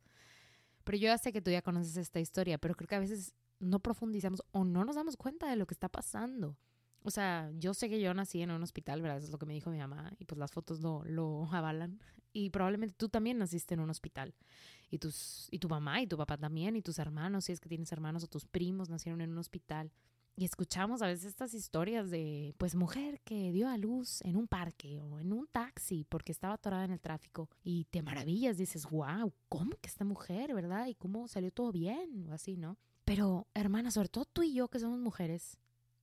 Pero 0.88 1.00
yo 1.00 1.08
ya 1.08 1.18
sé 1.18 1.34
que 1.34 1.42
tú 1.42 1.52
ya 1.52 1.62
conoces 1.62 1.98
esta 1.98 2.22
historia, 2.22 2.58
pero 2.58 2.74
creo 2.74 2.88
que 2.88 2.96
a 2.96 3.00
veces 3.00 3.34
no 3.60 3.82
profundizamos 3.82 4.42
o 4.52 4.64
no 4.64 4.86
nos 4.86 4.96
damos 4.96 5.18
cuenta 5.18 5.50
de 5.50 5.58
lo 5.58 5.68
que 5.68 5.74
está 5.74 5.90
pasando. 5.90 6.56
O 7.04 7.12
sea, 7.12 7.52
yo 7.60 7.74
sé 7.74 7.90
que 7.90 8.00
yo 8.00 8.14
nací 8.14 8.42
en 8.42 8.52
un 8.52 8.64
hospital, 8.64 9.02
¿verdad? 9.02 9.18
Eso 9.18 9.26
es 9.26 9.34
lo 9.34 9.38
que 9.38 9.46
me 9.46 9.54
dijo 9.54 9.70
mi 9.70 9.80
mamá 9.80 10.14
y 10.18 10.24
pues 10.24 10.40
las 10.40 10.54
fotos 10.54 10.80
lo, 10.80 11.04
lo 11.04 11.46
avalan. 11.52 12.00
Y 12.32 12.52
probablemente 12.52 12.96
tú 12.98 13.10
también 13.10 13.38
naciste 13.38 13.74
en 13.74 13.82
un 13.82 13.90
hospital. 13.90 14.34
Y, 14.90 15.00
tus, 15.00 15.50
y 15.52 15.60
tu 15.60 15.68
mamá 15.68 16.02
y 16.02 16.08
tu 16.08 16.16
papá 16.16 16.38
también 16.38 16.78
y 16.78 16.82
tus 16.82 17.00
hermanos, 17.00 17.44
si 17.44 17.52
es 17.52 17.60
que 17.60 17.68
tienes 17.68 17.92
hermanos 17.92 18.24
o 18.24 18.28
tus 18.28 18.46
primos 18.46 18.88
nacieron 18.88 19.20
en 19.20 19.32
un 19.32 19.40
hospital. 19.40 19.92
Y 20.40 20.46
escuchamos 20.46 21.02
a 21.02 21.08
veces 21.08 21.26
estas 21.26 21.56
historias 21.56 22.12
de, 22.12 22.54
pues, 22.60 22.76
mujer 22.76 23.20
que 23.22 23.52
dio 23.52 23.68
a 23.68 23.76
luz 23.76 24.22
en 24.22 24.36
un 24.36 24.48
parque 24.48 25.02
o 25.02 25.20
en 25.20 25.34
un 25.34 25.48
taxi 25.48 26.04
porque 26.04 26.32
estaba 26.32 26.54
atorada 26.54 26.86
en 26.86 26.92
el 26.92 27.02
tráfico. 27.02 27.50
Y 27.64 27.86
te 27.86 28.04
maravillas, 28.04 28.56
dices, 28.56 28.88
wow, 28.88 29.34
¿cómo 29.50 29.72
que 29.82 29.90
esta 29.90 30.06
mujer, 30.06 30.54
verdad? 30.54 30.86
Y 30.86 30.94
cómo 30.94 31.28
salió 31.28 31.50
todo 31.50 31.72
bien 31.72 32.28
o 32.30 32.34
así, 32.34 32.56
¿no? 32.56 32.78
Pero, 33.04 33.48
hermana, 33.56 33.90
sobre 33.90 34.10
todo 34.10 34.26
tú 34.26 34.44
y 34.44 34.54
yo 34.54 34.68
que 34.68 34.78
somos 34.78 35.00
mujeres, 35.00 35.58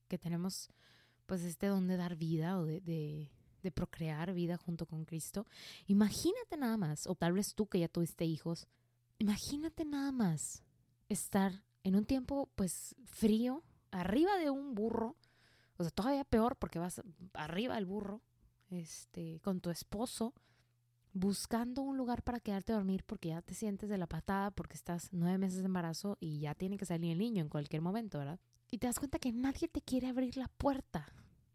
que 0.09 0.17
tenemos, 0.17 0.69
pues, 1.27 1.41
este 1.43 1.67
don 1.67 1.87
de 1.87 1.95
dar 1.95 2.17
vida 2.17 2.59
o 2.59 2.65
de, 2.65 2.81
de, 2.81 3.31
de 3.63 3.71
procrear 3.71 4.33
vida 4.33 4.57
junto 4.57 4.85
con 4.85 5.05
Cristo, 5.05 5.47
imagínate 5.87 6.57
nada 6.57 6.75
más, 6.75 7.07
o 7.07 7.15
tal 7.15 7.31
vez 7.31 7.55
tú 7.55 7.67
que 7.67 7.79
ya 7.79 7.87
tuviste 7.87 8.25
hijos, 8.25 8.67
imagínate 9.17 9.85
nada 9.85 10.11
más 10.11 10.61
estar 11.07 11.63
en 11.85 11.95
un 11.95 12.03
tiempo, 12.03 12.49
pues, 12.55 12.97
frío 13.05 13.63
arriba 13.91 14.37
de 14.37 14.49
un 14.49 14.75
burro, 14.75 15.15
o 15.77 15.83
sea, 15.83 15.91
todavía 15.91 16.23
peor 16.23 16.55
porque 16.57 16.79
vas 16.79 17.01
arriba 17.33 17.75
del 17.75 17.85
burro, 17.85 18.21
este, 18.69 19.39
con 19.41 19.61
tu 19.61 19.69
esposo, 19.69 20.33
buscando 21.13 21.81
un 21.81 21.95
lugar 21.95 22.23
para 22.23 22.41
quedarte 22.41 22.73
a 22.73 22.75
dormir 22.75 23.03
porque 23.05 23.29
ya 23.29 23.41
te 23.41 23.53
sientes 23.53 23.89
de 23.89 23.97
la 23.97 24.07
patada 24.07 24.51
porque 24.51 24.75
estás 24.75 25.09
nueve 25.13 25.37
meses 25.37 25.59
de 25.59 25.65
embarazo 25.65 26.17
y 26.19 26.39
ya 26.39 26.55
tiene 26.55 26.77
que 26.77 26.85
salir 26.85 27.11
el 27.13 27.19
niño 27.19 27.41
en 27.41 27.49
cualquier 27.49 27.81
momento, 27.81 28.19
¿verdad? 28.19 28.39
Y 28.69 28.79
te 28.79 28.87
das 28.87 28.99
cuenta 28.99 29.19
que 29.19 29.31
nadie 29.31 29.69
te 29.69 29.81
quiere 29.81 30.07
abrir 30.07 30.35
la 30.35 30.49
puerta. 30.49 31.07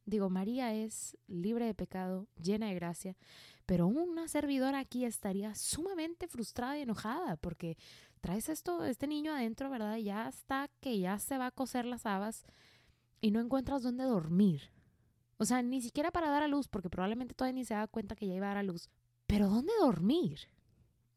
Digo, 0.07 0.31
María 0.31 0.73
es 0.73 1.17
libre 1.27 1.67
de 1.67 1.75
pecado, 1.75 2.27
llena 2.43 2.69
de 2.69 2.75
gracia, 2.75 3.17
pero 3.67 3.87
una 3.87 4.29
servidora 4.29 4.79
aquí 4.79 5.05
estaría 5.05 5.55
sumamente 5.55 6.27
frustrada 6.27 6.79
y 6.79 6.83
enojada 6.83 7.37
porque 7.37 7.77
traes 8.21 8.49
esto, 8.49 8.85
este 8.85 9.07
niño 9.07 9.33
adentro, 9.33 9.71
¿verdad? 9.71 9.97
Ya 9.97 10.29
está 10.29 10.69
que 10.81 10.99
ya 10.99 11.19
se 11.19 11.39
va 11.39 11.47
a 11.47 11.51
coser 11.51 11.85
las 11.85 12.07
habas 12.07 12.45
y 13.21 13.31
no 13.31 13.41
encuentras 13.41 13.83
dónde 13.83 14.05
dormir. 14.05 14.71
O 15.37 15.45
sea, 15.45 15.63
ni 15.63 15.81
siquiera 15.81 16.11
para 16.11 16.31
dar 16.31 16.43
a 16.43 16.49
luz, 16.49 16.69
porque 16.69 16.91
probablemente 16.91 17.35
todavía 17.35 17.55
ni 17.55 17.65
se 17.65 17.75
da 17.75 17.87
cuenta 17.87 18.15
que 18.15 18.27
ya 18.27 18.35
iba 18.35 18.47
a 18.47 18.51
dar 18.51 18.59
a 18.59 18.63
luz. 18.63 18.91
Pero 19.27 19.49
¿dónde 19.49 19.73
dormir? 19.81 20.41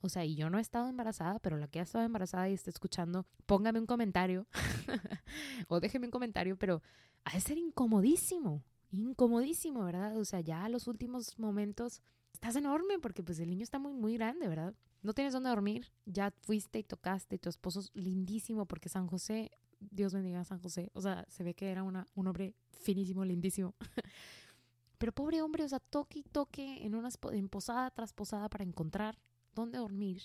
O 0.02 0.10
sea, 0.10 0.26
y 0.26 0.36
yo 0.36 0.50
no 0.50 0.58
he 0.58 0.62
estado 0.62 0.88
embarazada, 0.88 1.40
pero 1.40 1.58
la 1.58 1.68
que 1.68 1.80
ha 1.80 1.84
estado 1.84 2.04
embarazada 2.04 2.50
y 2.50 2.54
está 2.54 2.70
escuchando, 2.70 3.26
póngame 3.46 3.80
un 3.80 3.86
comentario 3.86 4.48
o 5.70 5.80
déjeme 5.80 6.08
un 6.08 6.12
comentario, 6.12 6.58
pero 6.58 6.82
ha 7.24 7.34
de 7.34 7.42
ser 7.42 7.58
incomodísimo, 7.58 8.64
incomodísimo, 8.92 9.84
¿verdad? 9.86 10.18
O 10.18 10.26
sea, 10.26 10.42
ya 10.42 10.66
a 10.66 10.70
los 10.70 10.88
últimos 10.88 11.40
momentos 11.40 12.02
estás 12.34 12.56
enorme 12.58 13.00
porque 13.00 13.24
pues 13.24 13.40
el 13.40 13.50
niño 13.50 13.64
está 13.64 13.80
muy, 13.80 13.94
muy 13.94 14.16
grande, 14.16 14.48
¿verdad? 14.48 14.74
No 15.04 15.14
tienes 15.14 15.34
dónde 15.34 15.50
dormir, 15.50 15.92
ya 16.06 16.32
fuiste 16.42 16.80
y 16.80 16.84
tocaste, 16.84 17.36
y 17.36 17.40
tu 17.40 17.50
esposo 17.50 17.82
es 17.82 17.92
lindísimo 17.94 18.66
porque 18.66 18.90
San 18.90 19.08
José, 19.08 19.52
Dios 19.80 20.14
bendiga 20.14 20.40
a 20.40 20.46
San 20.46 20.60
José, 20.60 20.90
o 20.94 21.02
sea, 21.02 21.26
se 21.28 21.44
ve 21.44 21.54
que 21.54 21.70
era 21.70 21.84
una, 21.84 22.08
un 22.16 22.28
hombre 22.28 22.56
finísimo, 22.72 23.26
lindísimo. 23.26 23.76
Pero 24.98 25.12
pobre 25.12 25.42
hombre, 25.42 25.66
o 25.66 25.68
sea, 25.68 25.80
toque 25.80 26.20
y 26.20 26.24
toque 26.24 26.86
en, 26.86 26.96
una, 26.96 27.10
en 27.32 27.50
posada 27.50 27.92
tras 27.92 28.14
posada 28.14 28.48
para 28.50 28.64
encontrar 28.64 29.20
dónde 29.54 29.78
dormir 29.78 30.24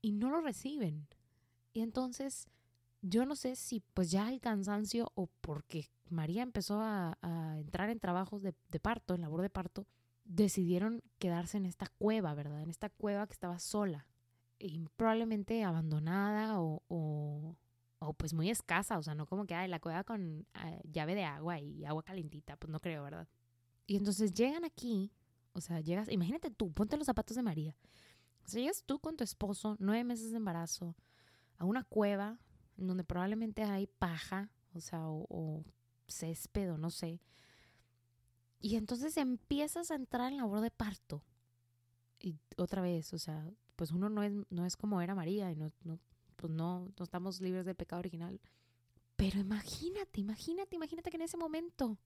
y 0.00 0.12
no 0.12 0.30
lo 0.30 0.40
reciben. 0.40 1.06
Y 1.74 1.80
entonces, 1.82 2.48
yo 3.02 3.26
no 3.26 3.36
sé 3.36 3.54
si 3.56 3.80
pues 3.92 4.10
ya 4.10 4.32
el 4.32 4.40
cansancio 4.40 5.12
o 5.14 5.26
porque 5.42 5.90
María 6.08 6.42
empezó 6.42 6.80
a, 6.80 7.18
entrar 7.58 7.90
en 7.90 8.00
trabajos 8.00 8.42
de, 8.42 8.54
de 8.70 8.80
parto, 8.80 9.14
en 9.14 9.20
labor 9.20 9.42
de 9.42 9.50
parto, 9.50 9.86
decidieron 10.28 11.02
quedarse 11.18 11.56
en 11.56 11.66
esta 11.66 11.86
cueva, 11.98 12.34
¿verdad? 12.34 12.62
En 12.62 12.70
esta 12.70 12.90
cueva 12.90 13.26
que 13.26 13.32
estaba 13.32 13.58
sola 13.58 14.06
y 14.58 14.86
probablemente 14.96 15.64
abandonada 15.64 16.60
o, 16.60 16.82
o, 16.88 17.56
pues 18.14 18.34
muy 18.34 18.50
escasa, 18.50 18.98
o 18.98 19.02
sea, 19.02 19.14
no 19.14 19.26
como 19.26 19.46
que 19.46 19.54
hay 19.54 19.68
la 19.68 19.80
cueva 19.80 20.04
con 20.04 20.46
ah, 20.54 20.78
llave 20.84 21.14
de 21.14 21.24
agua 21.24 21.58
y 21.60 21.84
agua 21.84 22.02
calentita, 22.02 22.56
pues 22.56 22.70
no 22.70 22.80
creo, 22.80 23.02
¿verdad? 23.02 23.26
Y 23.86 23.96
entonces 23.96 24.32
llegan 24.34 24.64
aquí, 24.64 25.12
o 25.54 25.60
sea, 25.60 25.80
llegas, 25.80 26.08
imagínate 26.10 26.50
tú, 26.50 26.72
ponte 26.72 26.96
los 26.96 27.06
zapatos 27.06 27.36
de 27.36 27.42
María. 27.42 27.76
O 28.44 28.48
sea, 28.48 28.60
llegas 28.60 28.82
tú 28.84 28.98
con 28.98 29.16
tu 29.16 29.24
esposo, 29.24 29.76
nueve 29.78 30.04
meses 30.04 30.30
de 30.30 30.36
embarazo, 30.36 30.94
a 31.56 31.64
una 31.64 31.84
cueva 31.84 32.38
en 32.76 32.86
donde 32.86 33.04
probablemente 33.04 33.62
hay 33.62 33.86
paja, 33.86 34.50
o 34.74 34.80
sea, 34.80 35.08
o, 35.08 35.26
o 35.30 35.64
césped 36.06 36.72
o 36.72 36.78
no 36.78 36.90
sé, 36.90 37.20
y 38.60 38.76
entonces 38.76 39.16
empiezas 39.16 39.90
a 39.90 39.94
entrar 39.94 40.32
en 40.32 40.38
labor 40.38 40.60
de 40.60 40.70
parto. 40.70 41.22
Y 42.20 42.36
otra 42.56 42.82
vez, 42.82 43.12
o 43.12 43.18
sea, 43.18 43.48
pues 43.76 43.92
uno 43.92 44.08
no 44.08 44.22
es, 44.22 44.32
no 44.50 44.66
es 44.66 44.76
como 44.76 45.00
era 45.00 45.14
María 45.14 45.52
y 45.52 45.56
no, 45.56 45.70
no, 45.84 45.98
pues 46.36 46.52
no, 46.52 46.88
no 46.98 47.04
estamos 47.04 47.40
libres 47.40 47.64
del 47.64 47.76
pecado 47.76 48.00
original. 48.00 48.40
Pero 49.16 49.38
imagínate, 49.38 50.20
imagínate, 50.20 50.76
imagínate 50.76 51.10
que 51.10 51.16
en 51.16 51.22
ese 51.22 51.36
momento 51.36 51.98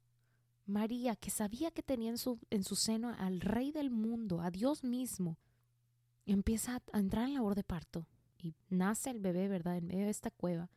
María, 0.66 1.16
que 1.16 1.30
sabía 1.30 1.70
que 1.70 1.82
tenía 1.82 2.10
en 2.10 2.18
su, 2.18 2.38
en 2.50 2.64
su 2.64 2.76
seno 2.76 3.14
al 3.18 3.40
Rey 3.40 3.72
del 3.72 3.90
mundo, 3.90 4.40
a 4.40 4.50
Dios 4.50 4.84
mismo, 4.84 5.38
empieza 6.26 6.80
a 6.92 6.98
entrar 6.98 7.26
en 7.26 7.34
labor 7.34 7.54
de 7.54 7.64
parto 7.64 8.06
y 8.38 8.54
nace 8.68 9.10
el 9.10 9.20
bebé, 9.20 9.48
¿verdad?, 9.48 9.76
en 9.76 9.86
medio 9.86 10.04
de 10.04 10.10
esta 10.10 10.30
cueva. 10.30 10.70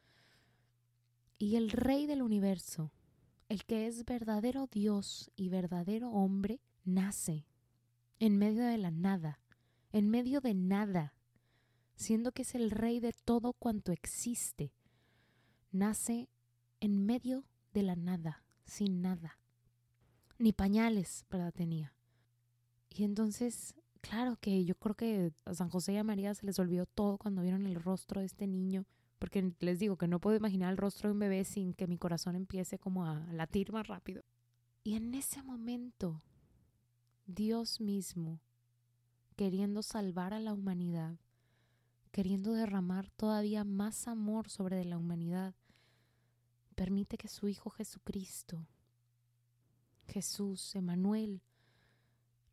Y 1.38 1.56
el 1.56 1.72
Rey 1.72 2.06
del 2.06 2.22
universo, 2.22 2.92
el 3.50 3.66
que 3.66 3.88
es 3.88 4.06
verdadero 4.06 4.68
Dios 4.68 5.32
y 5.36 5.50
verdadero 5.50 6.10
hombre, 6.10 6.62
nace 6.84 7.46
en 8.20 8.38
medio 8.38 8.66
de 8.66 8.78
la 8.78 8.92
nada, 8.92 9.40
en 9.92 10.10
medio 10.10 10.42
de 10.42 10.54
nada, 10.54 11.14
siendo 11.96 12.32
que 12.32 12.42
es 12.42 12.56
el 12.56 12.72
rey 12.72 13.00
de 13.00 13.14
todo 13.14 13.54
cuanto 13.54 13.92
existe. 13.92 14.74
Nace 15.72 16.30
en 16.80 17.06
medio 17.06 17.46
de 17.74 17.84
la 17.84 17.96
nada, 17.96 18.44
sin 18.66 19.02
nada. 19.02 19.40
Ni 20.38 20.54
pañales, 20.54 21.26
¿verdad? 21.30 21.54
Tenía. 21.54 21.94
Y 22.90 23.04
entonces, 23.04 23.76
claro 24.02 24.38
que 24.38 24.66
yo 24.66 24.76
creo 24.76 24.96
que 24.96 25.34
a 25.46 25.54
San 25.54 25.70
José 25.70 25.94
y 25.94 25.98
a 25.98 26.04
María 26.04 26.34
se 26.34 26.46
les 26.46 26.60
olvidó 26.60 26.86
todo 26.86 27.18
cuando 27.18 27.42
vieron 27.42 27.66
el 27.66 27.76
rostro 27.76 28.22
de 28.22 28.28
este 28.28 28.48
niño 28.48 28.86
porque 29.20 29.54
les 29.60 29.80
digo 29.80 29.98
que 29.98 30.08
no 30.08 30.20
puedo 30.20 30.36
imaginar 30.36 30.72
el 30.72 30.78
rostro 30.78 31.10
de 31.10 31.14
un 31.14 31.20
bebé 31.20 31.46
sin 31.46 31.74
que 31.74 31.88
mi 31.88 31.98
corazón 31.98 32.36
empiece 32.36 32.78
como 32.78 33.06
a 33.06 33.20
latir 33.32 33.72
más 33.72 33.88
rápido. 33.88 34.24
Y 34.84 34.96
en 34.96 35.14
ese 35.16 35.42
momento, 35.42 36.22
Dios 37.26 37.80
mismo, 37.82 38.42
queriendo 39.36 39.82
salvar 39.82 40.34
a 40.34 40.40
la 40.40 40.54
humanidad, 40.54 41.18
queriendo 42.12 42.54
derramar 42.54 43.10
todavía 43.10 43.64
más 43.64 44.08
amor 44.08 44.50
sobre 44.50 44.84
la 44.86 44.98
humanidad, 44.98 45.56
permite 46.76 47.18
que 47.18 47.28
su 47.28 47.48
Hijo 47.48 47.70
Jesucristo, 47.70 48.68
Jesús, 50.08 50.76
Emanuel, 50.76 51.42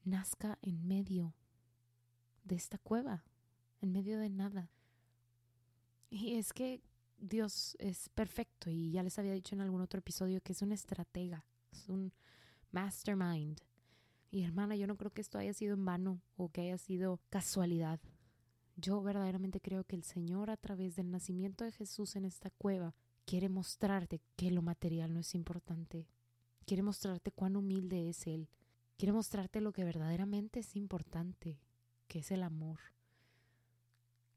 nazca 0.04 0.58
en 0.62 0.86
medio 0.86 1.34
de 2.44 2.54
esta 2.54 2.78
cueva, 2.78 3.24
en 3.80 3.92
medio 3.92 4.18
de 4.18 4.30
nada 4.30 4.70
y 6.12 6.34
es 6.34 6.52
que 6.52 6.82
Dios 7.16 7.74
es 7.78 8.10
perfecto 8.10 8.68
y 8.68 8.90
ya 8.90 9.02
les 9.02 9.18
había 9.18 9.32
dicho 9.32 9.54
en 9.54 9.62
algún 9.62 9.80
otro 9.80 9.98
episodio 9.98 10.42
que 10.42 10.52
es 10.52 10.60
un 10.60 10.70
estratega, 10.70 11.46
es 11.72 11.88
un 11.88 12.12
mastermind. 12.70 13.58
Y 14.30 14.44
hermana, 14.44 14.76
yo 14.76 14.86
no 14.86 14.98
creo 14.98 15.10
que 15.10 15.22
esto 15.22 15.38
haya 15.38 15.54
sido 15.54 15.72
en 15.72 15.86
vano 15.86 16.20
o 16.36 16.50
que 16.50 16.60
haya 16.60 16.76
sido 16.76 17.18
casualidad. 17.30 17.98
Yo 18.76 19.00
verdaderamente 19.02 19.60
creo 19.62 19.84
que 19.84 19.96
el 19.96 20.04
Señor 20.04 20.50
a 20.50 20.58
través 20.58 20.96
del 20.96 21.10
nacimiento 21.10 21.64
de 21.64 21.72
Jesús 21.72 22.14
en 22.14 22.26
esta 22.26 22.50
cueva 22.50 22.94
quiere 23.24 23.48
mostrarte 23.48 24.20
que 24.36 24.50
lo 24.50 24.60
material 24.60 25.14
no 25.14 25.20
es 25.20 25.34
importante. 25.34 26.08
Quiere 26.66 26.82
mostrarte 26.82 27.32
cuán 27.32 27.56
humilde 27.56 28.10
es 28.10 28.26
Él. 28.26 28.50
Quiere 28.98 29.12
mostrarte 29.12 29.62
lo 29.62 29.72
que 29.72 29.84
verdaderamente 29.84 30.60
es 30.60 30.76
importante, 30.76 31.58
que 32.06 32.18
es 32.18 32.30
el 32.30 32.42
amor. 32.42 32.80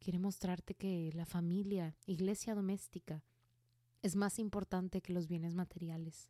Quiere 0.06 0.20
mostrarte 0.20 0.76
que 0.76 1.10
la 1.16 1.26
familia, 1.26 1.98
iglesia 2.06 2.54
doméstica, 2.54 3.24
es 4.04 4.16
más 4.16 4.38
importante 4.38 5.02
que 5.02 5.14
los 5.14 5.28
bienes 5.28 5.56
materiales. 5.56 6.30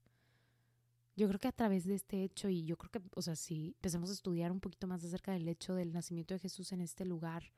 Yo 1.18 1.28
creo 1.28 1.42
que 1.42 1.50
a 1.50 1.52
través 1.52 1.84
de 1.84 1.96
este 1.96 2.24
hecho, 2.24 2.48
y 2.48 2.64
yo 2.64 2.78
creo 2.78 2.90
que, 2.90 3.02
o 3.14 3.22
sea, 3.22 3.36
si 3.36 3.74
empezamos 3.76 4.10
a 4.10 4.14
estudiar 4.14 4.54
un 4.54 4.62
poquito 4.62 4.88
más 4.88 5.04
acerca 5.04 5.34
del 5.34 5.50
hecho 5.50 5.76
del 5.76 5.92
nacimiento 5.92 6.34
de 6.34 6.40
Jesús 6.40 6.72
en 6.72 6.80
este 6.80 7.04
lugar, 7.04 7.52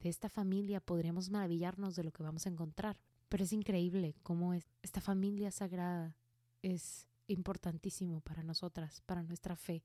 de 0.00 0.08
esta 0.08 0.28
familia, 0.28 0.80
podríamos 0.80 1.30
maravillarnos 1.30 1.94
de 1.94 2.02
lo 2.02 2.10
que 2.10 2.24
vamos 2.24 2.46
a 2.46 2.50
encontrar. 2.50 2.98
Pero 3.28 3.44
es 3.44 3.52
increíble 3.52 4.16
cómo 4.24 4.54
esta 4.82 5.00
familia 5.00 5.52
sagrada 5.52 6.16
es 6.62 7.06
importantísimo 7.28 8.22
para 8.22 8.42
nosotras, 8.42 9.02
para 9.02 9.22
nuestra 9.22 9.54
fe. 9.54 9.84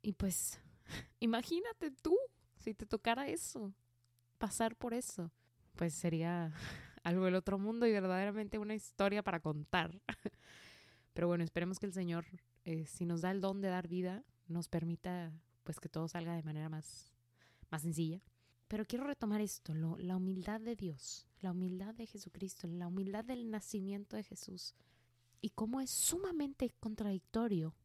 Y 0.00 0.14
pues, 0.14 0.58
imagínate 1.20 1.90
tú 1.90 2.16
si 2.56 2.72
te 2.72 2.86
tocara 2.86 3.28
eso 3.28 3.74
pasar 4.36 4.76
por 4.76 4.94
eso, 4.94 5.32
pues 5.74 5.94
sería 5.94 6.52
algo 7.02 7.24
del 7.24 7.34
otro 7.34 7.58
mundo 7.58 7.86
y 7.86 7.92
verdaderamente 7.92 8.58
una 8.58 8.74
historia 8.74 9.22
para 9.22 9.40
contar. 9.40 10.00
Pero 11.12 11.28
bueno, 11.28 11.44
esperemos 11.44 11.78
que 11.78 11.86
el 11.86 11.92
Señor, 11.92 12.26
eh, 12.64 12.86
si 12.86 13.06
nos 13.06 13.22
da 13.22 13.30
el 13.30 13.40
don 13.40 13.60
de 13.60 13.68
dar 13.68 13.88
vida, 13.88 14.24
nos 14.48 14.68
permita 14.68 15.32
pues 15.64 15.80
que 15.80 15.88
todo 15.88 16.08
salga 16.08 16.34
de 16.34 16.42
manera 16.42 16.68
más, 16.68 17.12
más 17.70 17.82
sencilla. 17.82 18.20
Pero 18.68 18.84
quiero 18.84 19.04
retomar 19.04 19.40
esto, 19.40 19.74
la 19.74 20.16
humildad 20.16 20.60
de 20.60 20.74
Dios, 20.74 21.26
la 21.40 21.52
humildad 21.52 21.94
de 21.94 22.06
Jesucristo, 22.06 22.66
la 22.66 22.88
humildad 22.88 23.24
del 23.24 23.50
nacimiento 23.50 24.16
de 24.16 24.24
Jesús 24.24 24.74
y 25.40 25.50
cómo 25.50 25.80
es 25.80 25.90
sumamente 25.90 26.72
contradictorio 26.80 27.76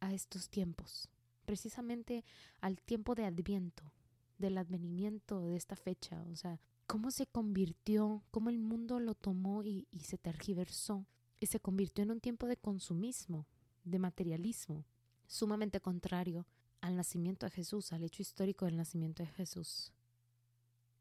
a 0.00 0.14
estos 0.14 0.48
tiempos, 0.48 1.10
precisamente 1.44 2.24
al 2.60 2.80
tiempo 2.80 3.14
de 3.14 3.26
Adviento, 3.26 3.92
del 4.40 4.58
advenimiento 4.58 5.40
de 5.40 5.56
esta 5.56 5.76
fecha, 5.76 6.22
o 6.30 6.36
sea, 6.36 6.60
cómo 6.86 7.10
se 7.10 7.26
convirtió, 7.26 8.24
cómo 8.30 8.50
el 8.50 8.58
mundo 8.58 8.98
lo 8.98 9.14
tomó 9.14 9.62
y, 9.62 9.86
se 10.02 10.18
tergiversó 10.18 11.06
y 11.38 11.46
se 11.46 11.60
convirtió 11.60 12.02
en 12.02 12.10
un 12.10 12.20
tiempo 12.20 12.46
de 12.46 12.56
consumismo, 12.56 13.46
de 13.84 13.98
materialismo, 13.98 14.84
sumamente 15.26 15.80
contrario 15.80 16.46
al 16.80 16.96
nacimiento 16.96 17.46
de 17.46 17.50
Jesús, 17.50 17.92
al 17.92 18.02
hecho 18.02 18.22
histórico 18.22 18.64
del 18.64 18.76
nacimiento 18.76 19.22
de 19.22 19.28
Jesús. 19.28 19.92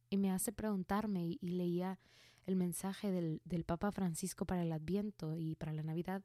Y 0.10 0.17
me 0.17 0.31
hace 0.31 0.51
preguntarme, 0.51 1.25
y, 1.25 1.39
leía 1.41 2.00
el 2.46 2.55
mensaje 2.55 3.12
del 3.12 3.63
Papa 3.65 3.91
Francisco 3.91 4.46
para 4.46 4.63
el 4.63 4.72
Adviento 4.72 5.36
y 5.38 5.55
para 5.55 5.74
la 5.74 5.84
Navidad, 5.84 6.24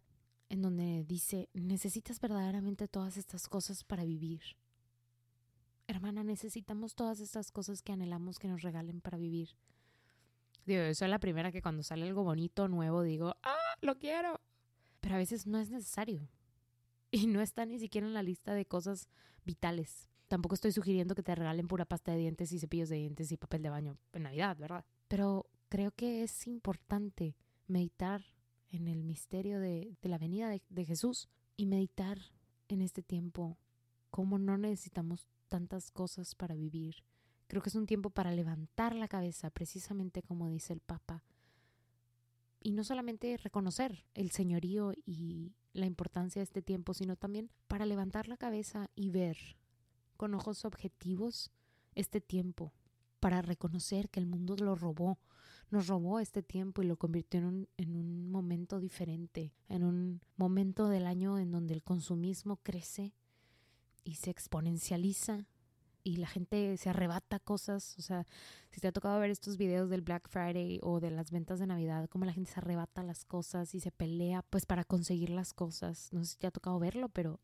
en 0.48 0.62
donde 0.62 1.04
dice, 1.04 1.48
necesitas 1.52 2.20
verdaderamente 2.20 2.88
todas 2.88 3.16
estas 3.16 3.48
cosas 3.48 3.84
para 3.84 4.04
vivir. 4.04 4.42
Hermana, 5.86 6.24
necesitamos 6.24 6.94
todas 6.94 7.20
estas 7.20 7.50
cosas 7.50 7.82
que 7.82 7.92
anhelamos 7.92 8.38
que 8.38 8.48
nos 8.48 8.62
regalen 8.62 9.00
para 9.00 9.18
vivir. 9.18 9.50
Digo, 10.64 10.82
yo 10.82 10.94
soy 10.94 11.08
la 11.08 11.18
primera 11.18 11.52
que 11.52 11.60
cuando 11.60 11.82
sale 11.82 12.06
algo 12.06 12.24
bonito, 12.24 12.68
nuevo, 12.68 13.02
digo, 13.02 13.36
¡ah, 13.42 13.76
lo 13.82 13.98
quiero! 13.98 14.40
Pero 15.00 15.16
a 15.16 15.18
veces 15.18 15.46
no 15.46 15.58
es 15.58 15.70
necesario. 15.70 16.26
Y 17.10 17.26
no 17.26 17.42
está 17.42 17.66
ni 17.66 17.78
siquiera 17.78 18.06
en 18.06 18.14
la 18.14 18.22
lista 18.22 18.54
de 18.54 18.64
cosas 18.64 19.08
vitales. 19.44 20.08
Tampoco 20.26 20.54
estoy 20.54 20.72
sugiriendo 20.72 21.14
que 21.14 21.22
te 21.22 21.34
regalen 21.34 21.68
pura 21.68 21.84
pasta 21.84 22.12
de 22.12 22.18
dientes 22.18 22.50
y 22.50 22.58
cepillos 22.58 22.88
de 22.88 22.96
dientes 22.96 23.30
y 23.30 23.36
papel 23.36 23.62
de 23.62 23.70
baño 23.70 23.98
en 24.12 24.22
Navidad, 24.22 24.56
¿verdad? 24.56 24.84
Pero 25.06 25.46
creo 25.68 25.92
que 25.92 26.22
es 26.22 26.46
importante 26.46 27.36
meditar 27.66 28.24
en 28.70 28.88
el 28.88 29.04
misterio 29.04 29.60
de, 29.60 29.96
la 30.02 30.18
venida 30.18 30.48
de, 30.48 30.62
de 30.70 30.84
Jesús 30.84 31.28
y 31.56 31.66
meditar 31.66 32.18
en 32.68 32.80
este 32.80 33.02
tiempo 33.02 33.58
cómo 34.10 34.38
no 34.38 34.56
necesitamos 34.56 35.28
tantas 35.54 35.92
cosas 35.92 36.34
para 36.34 36.56
vivir. 36.56 37.04
Creo 37.46 37.62
que 37.62 37.68
es 37.68 37.76
un 37.76 37.86
tiempo 37.86 38.10
para 38.10 38.32
levantar 38.32 38.96
la 38.96 39.06
cabeza, 39.06 39.50
precisamente 39.50 40.20
como 40.20 40.48
dice 40.48 40.72
el 40.72 40.80
Papa. 40.80 41.22
Y 42.60 42.72
no 42.72 42.82
solamente 42.82 43.36
reconocer 43.36 44.04
el 44.14 44.32
señorío 44.32 44.94
y 45.06 45.52
la 45.72 45.86
importancia 45.86 46.40
de 46.40 46.44
este 46.44 46.60
tiempo, 46.60 46.92
sino 46.92 47.14
también 47.14 47.52
para 47.68 47.86
levantar 47.86 48.26
la 48.26 48.36
cabeza 48.36 48.90
y 48.96 49.10
ver 49.10 49.36
con 50.16 50.34
ojos 50.34 50.64
objetivos 50.64 51.52
este 51.94 52.20
tiempo, 52.20 52.72
para 53.20 53.40
reconocer 53.40 54.10
que 54.10 54.18
el 54.18 54.26
mundo 54.26 54.56
lo 54.56 54.74
robó, 54.74 55.20
nos 55.70 55.86
robó 55.86 56.18
este 56.18 56.42
tiempo 56.42 56.82
y 56.82 56.86
lo 56.86 56.96
convirtió 56.96 57.38
en 57.38 57.46
un, 57.46 57.68
en 57.76 57.94
un 57.94 58.28
momento 58.28 58.80
diferente, 58.80 59.54
en 59.68 59.84
un 59.84 60.20
momento 60.36 60.88
del 60.88 61.06
año 61.06 61.38
en 61.38 61.52
donde 61.52 61.74
el 61.74 61.84
consumismo 61.84 62.56
crece 62.56 63.14
y 64.04 64.14
se 64.16 64.30
exponencializa 64.30 65.46
y 66.04 66.16
la 66.16 66.26
gente 66.26 66.76
se 66.76 66.90
arrebata 66.90 67.40
cosas. 67.40 67.98
O 67.98 68.02
sea, 68.02 68.26
si 68.70 68.80
te 68.80 68.88
ha 68.88 68.92
tocado 68.92 69.18
ver 69.18 69.30
estos 69.30 69.56
videos 69.56 69.88
del 69.88 70.02
Black 70.02 70.28
Friday 70.28 70.78
o 70.82 71.00
de 71.00 71.10
las 71.10 71.30
ventas 71.30 71.58
de 71.58 71.66
Navidad, 71.66 72.08
cómo 72.10 72.26
la 72.26 72.32
gente 72.32 72.52
se 72.52 72.60
arrebata 72.60 73.02
las 73.02 73.24
cosas 73.24 73.74
y 73.74 73.80
se 73.80 73.90
pelea 73.90 74.42
pues 74.42 74.66
para 74.66 74.84
conseguir 74.84 75.30
las 75.30 75.54
cosas. 75.54 76.10
No 76.12 76.22
sé 76.22 76.32
si 76.32 76.38
te 76.38 76.46
ha 76.46 76.50
tocado 76.50 76.78
verlo, 76.78 77.08
pero, 77.08 77.40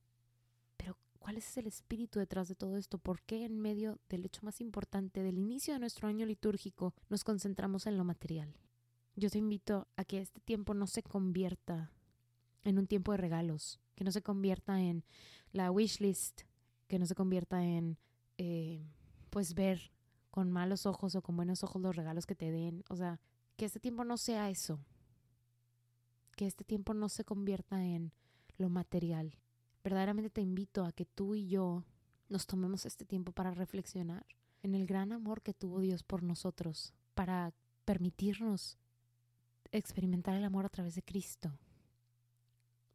pero 0.76 0.98
¿cuál 1.18 1.38
es 1.38 1.56
el 1.56 1.66
espíritu 1.66 2.18
detrás 2.18 2.48
de 2.48 2.54
todo 2.54 2.76
esto? 2.76 2.98
¿Por 2.98 3.22
qué 3.22 3.46
en 3.46 3.58
medio 3.58 3.98
del 4.10 4.26
hecho 4.26 4.42
más 4.44 4.60
importante 4.60 5.22
del 5.22 5.38
inicio 5.38 5.72
de 5.72 5.80
nuestro 5.80 6.06
año 6.06 6.26
litúrgico 6.26 6.94
nos 7.08 7.24
concentramos 7.24 7.86
en 7.86 7.96
lo 7.96 8.04
material? 8.04 8.54
Yo 9.16 9.30
te 9.30 9.38
invito 9.38 9.88
a 9.96 10.04
que 10.04 10.20
este 10.20 10.40
tiempo 10.40 10.74
no 10.74 10.86
se 10.86 11.02
convierta 11.02 11.92
en 12.62 12.78
un 12.78 12.86
tiempo 12.86 13.12
de 13.12 13.18
regalos, 13.18 13.80
que 13.94 14.04
no 14.04 14.12
se 14.12 14.22
convierta 14.22 14.80
en 14.80 15.04
la 15.52 15.70
wish 15.70 15.98
list, 16.00 16.42
que 16.90 16.98
no 16.98 17.06
se 17.06 17.14
convierta 17.14 17.64
en 17.64 17.98
eh, 18.36 18.84
pues 19.30 19.54
ver 19.54 19.92
con 20.32 20.50
malos 20.50 20.86
ojos 20.86 21.14
o 21.14 21.22
con 21.22 21.36
buenos 21.36 21.62
ojos 21.62 21.80
los 21.80 21.94
regalos 21.94 22.26
que 22.26 22.34
te 22.34 22.50
den. 22.50 22.84
O 22.88 22.96
sea, 22.96 23.20
que 23.56 23.64
este 23.64 23.78
tiempo 23.78 24.04
no 24.04 24.16
sea 24.16 24.50
eso. 24.50 24.80
Que 26.34 26.46
este 26.46 26.64
tiempo 26.64 26.92
no 26.92 27.08
se 27.08 27.24
convierta 27.24 27.84
en 27.84 28.12
lo 28.58 28.68
material. 28.70 29.38
Verdaderamente 29.84 30.30
te 30.30 30.40
invito 30.40 30.84
a 30.84 30.90
que 30.90 31.06
tú 31.06 31.36
y 31.36 31.46
yo 31.46 31.84
nos 32.28 32.46
tomemos 32.48 32.84
este 32.84 33.04
tiempo 33.04 33.30
para 33.30 33.52
reflexionar 33.52 34.26
en 34.62 34.74
el 34.74 34.84
gran 34.84 35.12
amor 35.12 35.42
que 35.42 35.54
tuvo 35.54 35.78
Dios 35.78 36.02
por 36.02 36.24
nosotros, 36.24 36.92
para 37.14 37.54
permitirnos 37.84 38.78
experimentar 39.70 40.34
el 40.34 40.44
amor 40.44 40.66
a 40.66 40.70
través 40.70 40.96
de 40.96 41.02
Cristo. 41.02 41.56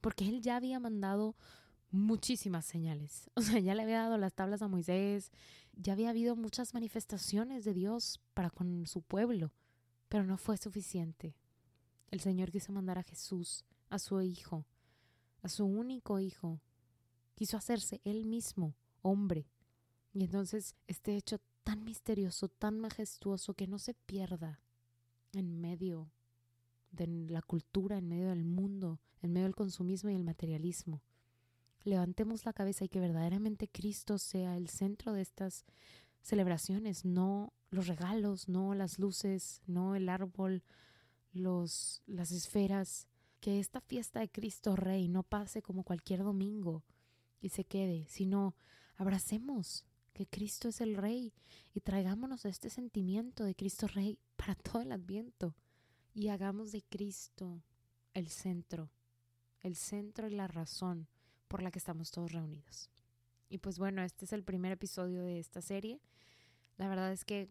Porque 0.01 0.27
Él 0.27 0.41
ya 0.41 0.57
había 0.57 0.81
mandado 0.81 1.37
muchísimas 1.95 2.65
señales. 2.65 3.29
O 3.35 3.41
sea, 3.41 3.59
ya 3.59 3.73
le 3.75 3.83
había 3.83 4.01
dado 4.01 4.17
las 4.17 4.33
tablas 4.33 4.61
a 4.61 4.67
Moisés, 4.67 5.31
ya 5.73 5.93
había 5.93 6.09
habido 6.09 6.35
muchas 6.35 6.73
manifestaciones 6.73 7.65
de 7.65 7.73
Dios 7.73 8.21
para 8.33 8.49
con 8.49 8.85
su 8.87 9.01
pueblo, 9.01 9.53
pero 10.09 10.23
no 10.23 10.37
fue 10.37 10.57
suficiente. 10.57 11.35
El 12.11 12.19
Señor 12.19 12.51
quiso 12.51 12.71
mandar 12.71 12.97
a 12.97 13.03
Jesús, 13.03 13.65
a 13.89 13.99
su 13.99 14.21
Hijo, 14.21 14.65
a 15.41 15.49
su 15.49 15.65
único 15.65 16.19
Hijo. 16.19 16.61
Quiso 17.33 17.57
hacerse 17.57 18.01
Él 18.03 18.25
mismo 18.25 18.75
hombre. 19.01 19.49
Y 20.13 20.23
entonces 20.23 20.75
este 20.87 21.15
hecho 21.15 21.39
tan 21.63 21.83
misterioso, 21.83 22.47
tan 22.47 22.79
majestuoso, 22.79 23.53
que 23.53 23.67
no 23.67 23.79
se 23.79 23.93
pierda 23.93 24.61
en 25.33 25.59
medio 25.59 26.11
de 26.91 27.07
la 27.07 27.41
cultura, 27.41 27.97
en 27.97 28.07
medio 28.07 28.29
del 28.29 28.45
mundo, 28.45 29.01
en 29.21 29.33
medio 29.33 29.47
del 29.47 29.55
consumismo 29.55 30.09
y 30.09 30.13
el 30.13 30.23
materialismo 30.23 31.01
levantemos 31.85 32.45
la 32.45 32.53
cabeza 32.53 32.83
y 32.83 32.89
que 32.89 32.99
verdaderamente 32.99 33.67
Cristo 33.67 34.17
sea 34.17 34.57
el 34.57 34.67
centro 34.69 35.13
de 35.13 35.21
estas 35.21 35.65
celebraciones, 36.21 37.05
no 37.05 37.53
los 37.69 37.87
regalos, 37.87 38.49
no 38.49 38.73
las 38.73 38.97
luces, 38.99 39.61
no 39.67 39.95
el 39.95 40.09
árbol, 40.09 40.63
los, 41.31 42.01
las 42.07 42.31
esferas, 42.31 43.07
que 43.39 43.59
esta 43.59 43.79
fiesta 43.79 44.19
de 44.19 44.29
Cristo 44.29 44.75
Rey 44.75 45.07
no 45.07 45.21
pase 45.21 45.61
como 45.61 45.83
cualquier 45.83 46.23
domingo 46.23 46.83
y 47.39 47.49
se 47.49 47.63
quede, 47.63 48.07
sino 48.09 48.55
abracemos 48.95 49.85
que 50.13 50.25
Cristo 50.25 50.69
es 50.69 50.81
el 50.81 50.95
Rey 50.95 51.33
y 51.73 51.81
traigámonos 51.81 52.45
este 52.45 52.71
sentimiento 52.71 53.43
de 53.43 53.53
Cristo 53.53 53.87
Rey 53.87 54.17
para 54.35 54.55
todo 54.55 54.81
el 54.81 54.91
adviento 54.91 55.53
y 56.15 56.29
hagamos 56.29 56.71
de 56.71 56.81
Cristo 56.81 57.61
el 58.15 58.29
centro, 58.29 58.89
el 59.59 59.75
centro 59.75 60.27
y 60.27 60.31
la 60.31 60.47
razón 60.47 61.07
por 61.47 61.61
la 61.61 61.71
que 61.71 61.79
estamos 61.79 62.11
todos 62.11 62.31
reunidos. 62.31 62.89
Y 63.49 63.59
pues 63.59 63.77
bueno, 63.77 64.01
este 64.01 64.25
es 64.25 64.33
el 64.33 64.43
primer 64.43 64.71
episodio 64.71 65.21
de 65.23 65.39
esta 65.39 65.61
serie. 65.61 66.01
La 66.77 66.87
verdad 66.87 67.11
es 67.11 67.23
que 67.23 67.49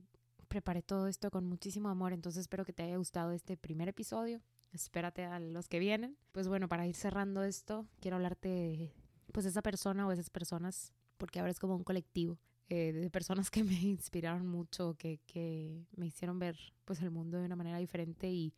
preparé 0.48 0.83
todo 0.83 1.07
esto 1.07 1.30
con 1.30 1.46
muchísimo 1.46 1.88
amor, 1.88 2.12
entonces 2.12 2.42
espero 2.42 2.64
que 2.64 2.72
te 2.72 2.83
haya 2.83 2.96
gustado 2.96 3.33
este 3.33 3.57
primer 3.57 3.88
episodio. 3.88 4.40
Espérate 4.72 5.24
a 5.24 5.38
los 5.38 5.68
que 5.68 5.78
vienen. 5.78 6.16
Pues 6.33 6.48
bueno, 6.48 6.68
para 6.68 6.87
ir 6.87 6.96
cerrando 6.96 7.44
esto, 7.44 7.87
quiero 8.00 8.16
hablarte 8.16 8.48
de 8.48 8.92
pues 9.33 9.46
esa 9.46 9.62
persona 9.62 10.07
o 10.07 10.12
esas 10.12 10.30
personas, 10.30 10.92
porque 11.16 11.40
ahora 11.40 11.50
es 11.50 11.59
como 11.59 11.76
un 11.76 11.85
colectivo 11.85 12.38
eh, 12.68 12.92
de 12.92 13.11
personas 13.11 13.50
que 13.50 13.62
me 13.64 13.74
inspiraron 13.74 14.46
mucho, 14.46 14.94
que, 14.98 15.20
que 15.26 15.87
me 15.96 16.07
hicieron 16.07 16.38
ver 16.38 16.57
pues 16.85 17.00
el 17.00 17.11
mundo 17.11 17.38
de 17.38 17.46
una 17.46 17.57
manera 17.57 17.78
diferente 17.78 18.30
y, 18.30 18.54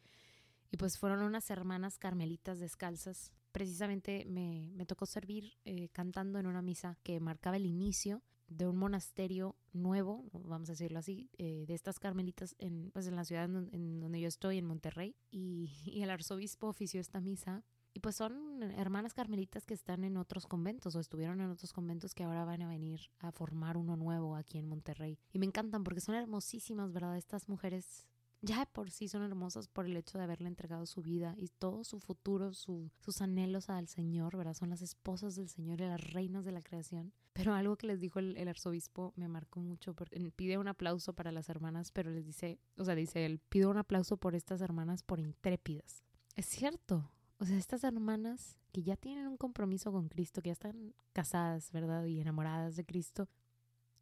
y 0.71 0.77
pues 0.77 0.99
fueron 0.99 1.23
unas 1.23 1.51
hermanas 1.51 1.99
carmelitas 1.99 2.59
descalzas 2.59 3.33
precisamente 3.57 4.27
me, 4.27 4.71
me 4.75 4.85
tocó 4.85 5.07
servir 5.07 5.55
eh, 5.65 5.89
cantando 5.89 6.39
en 6.39 6.47
una 6.47 6.61
misa 6.61 6.99
que 7.03 7.19
marcaba 7.21 7.57
el 7.57 7.65
inicio 7.65 8.23
de 8.49 8.67
un 8.67 8.77
monasterio 8.77 9.57
nuevo, 9.73 10.29
vamos 10.35 10.69
a 10.69 10.73
decirlo 10.73 10.99
así, 10.99 11.31
eh, 11.39 11.65
de 11.67 11.73
estas 11.73 11.99
carmelitas 11.99 12.55
en, 12.59 12.91
pues 12.91 13.07
en 13.07 13.17
la 13.17 13.25
ciudad 13.25 13.45
en, 13.45 13.99
donde 13.99 14.21
yo 14.21 14.29
estoy, 14.29 14.59
en 14.59 14.67
Monterrey, 14.67 15.17
y, 15.31 15.73
y, 15.87 16.03
el 16.03 16.11
arzobispo 16.11 16.67
ofició 16.67 17.01
esta 17.01 17.23
misa. 17.23 17.65
Y 17.95 18.01
pues 18.01 18.17
son 18.17 18.63
hermanas 18.63 19.15
carmelitas 19.15 19.65
que 19.65 19.73
están 19.73 20.05
en 20.05 20.19
otros 20.19 20.47
conventos 20.47 20.95
o 20.95 21.01
estuvieron 21.01 21.41
en 21.41 21.49
otros 21.49 21.73
conventos 21.73 22.15
que 22.15 22.25
ahora 22.25 22.45
van 22.45 22.61
a 22.61 22.69
venir 22.69 23.01
a 23.21 23.33
formar 23.33 23.79
uno 23.79 23.97
nuevo 23.97 24.37
aquí 24.37 24.59
en 24.59 24.69
Monterrey. 24.69 25.19
Y 25.33 25.39
me 25.39 25.47
encantan 25.47 25.83
porque 25.83 26.03
son 26.03 26.15
hermosísimas, 26.15 26.93
¿verdad? 26.93 27.17
Estas 27.17 27.49
mujeres 27.49 28.07
ya 28.47 28.61
de 28.61 28.67
por 28.67 28.91
sí 28.91 29.09
son 29.09 29.23
hermosas 29.23 29.69
por 29.69 29.87
el 29.87 29.97
hecho 29.97 30.19
de 30.19 30.25
haberle 30.25 30.49
entregado 30.49 30.87
su 30.87 31.03
vida 31.03 31.35
y 31.37 31.49
todo 31.49 31.85
su 31.85 31.99
futuro, 31.99 32.53
sus 32.55 33.21
anhelos 33.21 33.69
al 33.69 33.89
Señor, 33.89 34.37
¿verdad? 34.37 34.55
Son 34.55 34.71
las 34.71 34.83
esposas 34.83 35.35
del 35.35 35.49
Señor 35.49 35.81
y 35.81 35.85
las 35.85 36.01
reinas 36.13 36.45
de 36.45 36.53
la 36.53 36.63
creación. 36.63 37.13
Pero 37.33 37.55
algo 37.55 37.77
que 37.77 37.89
les 37.89 38.01
dijo 38.01 38.19
el, 38.19 38.37
el, 38.37 38.49
arzobispo 38.49 39.13
me 39.17 39.29
marcó 39.29 39.61
mucho 39.61 39.95
porque 39.95 40.19
pide 40.31 40.59
un 40.59 40.69
aplauso 40.69 41.13
para 41.13 41.33
las 41.33 41.49
hermanas, 41.49 41.91
pero 41.91 42.11
les 42.11 42.25
dice, 42.25 42.59
o 42.79 42.85
sea, 42.85 42.95
dice 42.95 43.27
él, 43.27 43.41
pido 43.49 43.69
un 43.69 43.79
aplauso 43.79 44.17
por 44.17 44.35
estas 44.35 44.61
hermanas 44.61 45.03
por 45.03 45.19
intrépidas. 45.19 46.03
Es 46.35 46.47
cierto, 46.47 47.11
O 47.39 47.45
sea, 47.45 47.59
estas 47.59 47.85
hermanas 47.85 48.57
que 48.73 48.83
ya 48.83 48.97
tienen 48.97 49.27
un 49.27 49.37
compromiso 49.37 49.93
con 49.93 50.09
Cristo, 50.09 50.41
que 50.41 50.49
ya 50.49 50.55
están 50.55 50.95
casadas, 51.13 51.71
¿verdad? 51.73 52.05
Y 52.07 52.21
enamoradas 52.21 52.77
de 52.77 52.85
Cristo, 52.85 53.29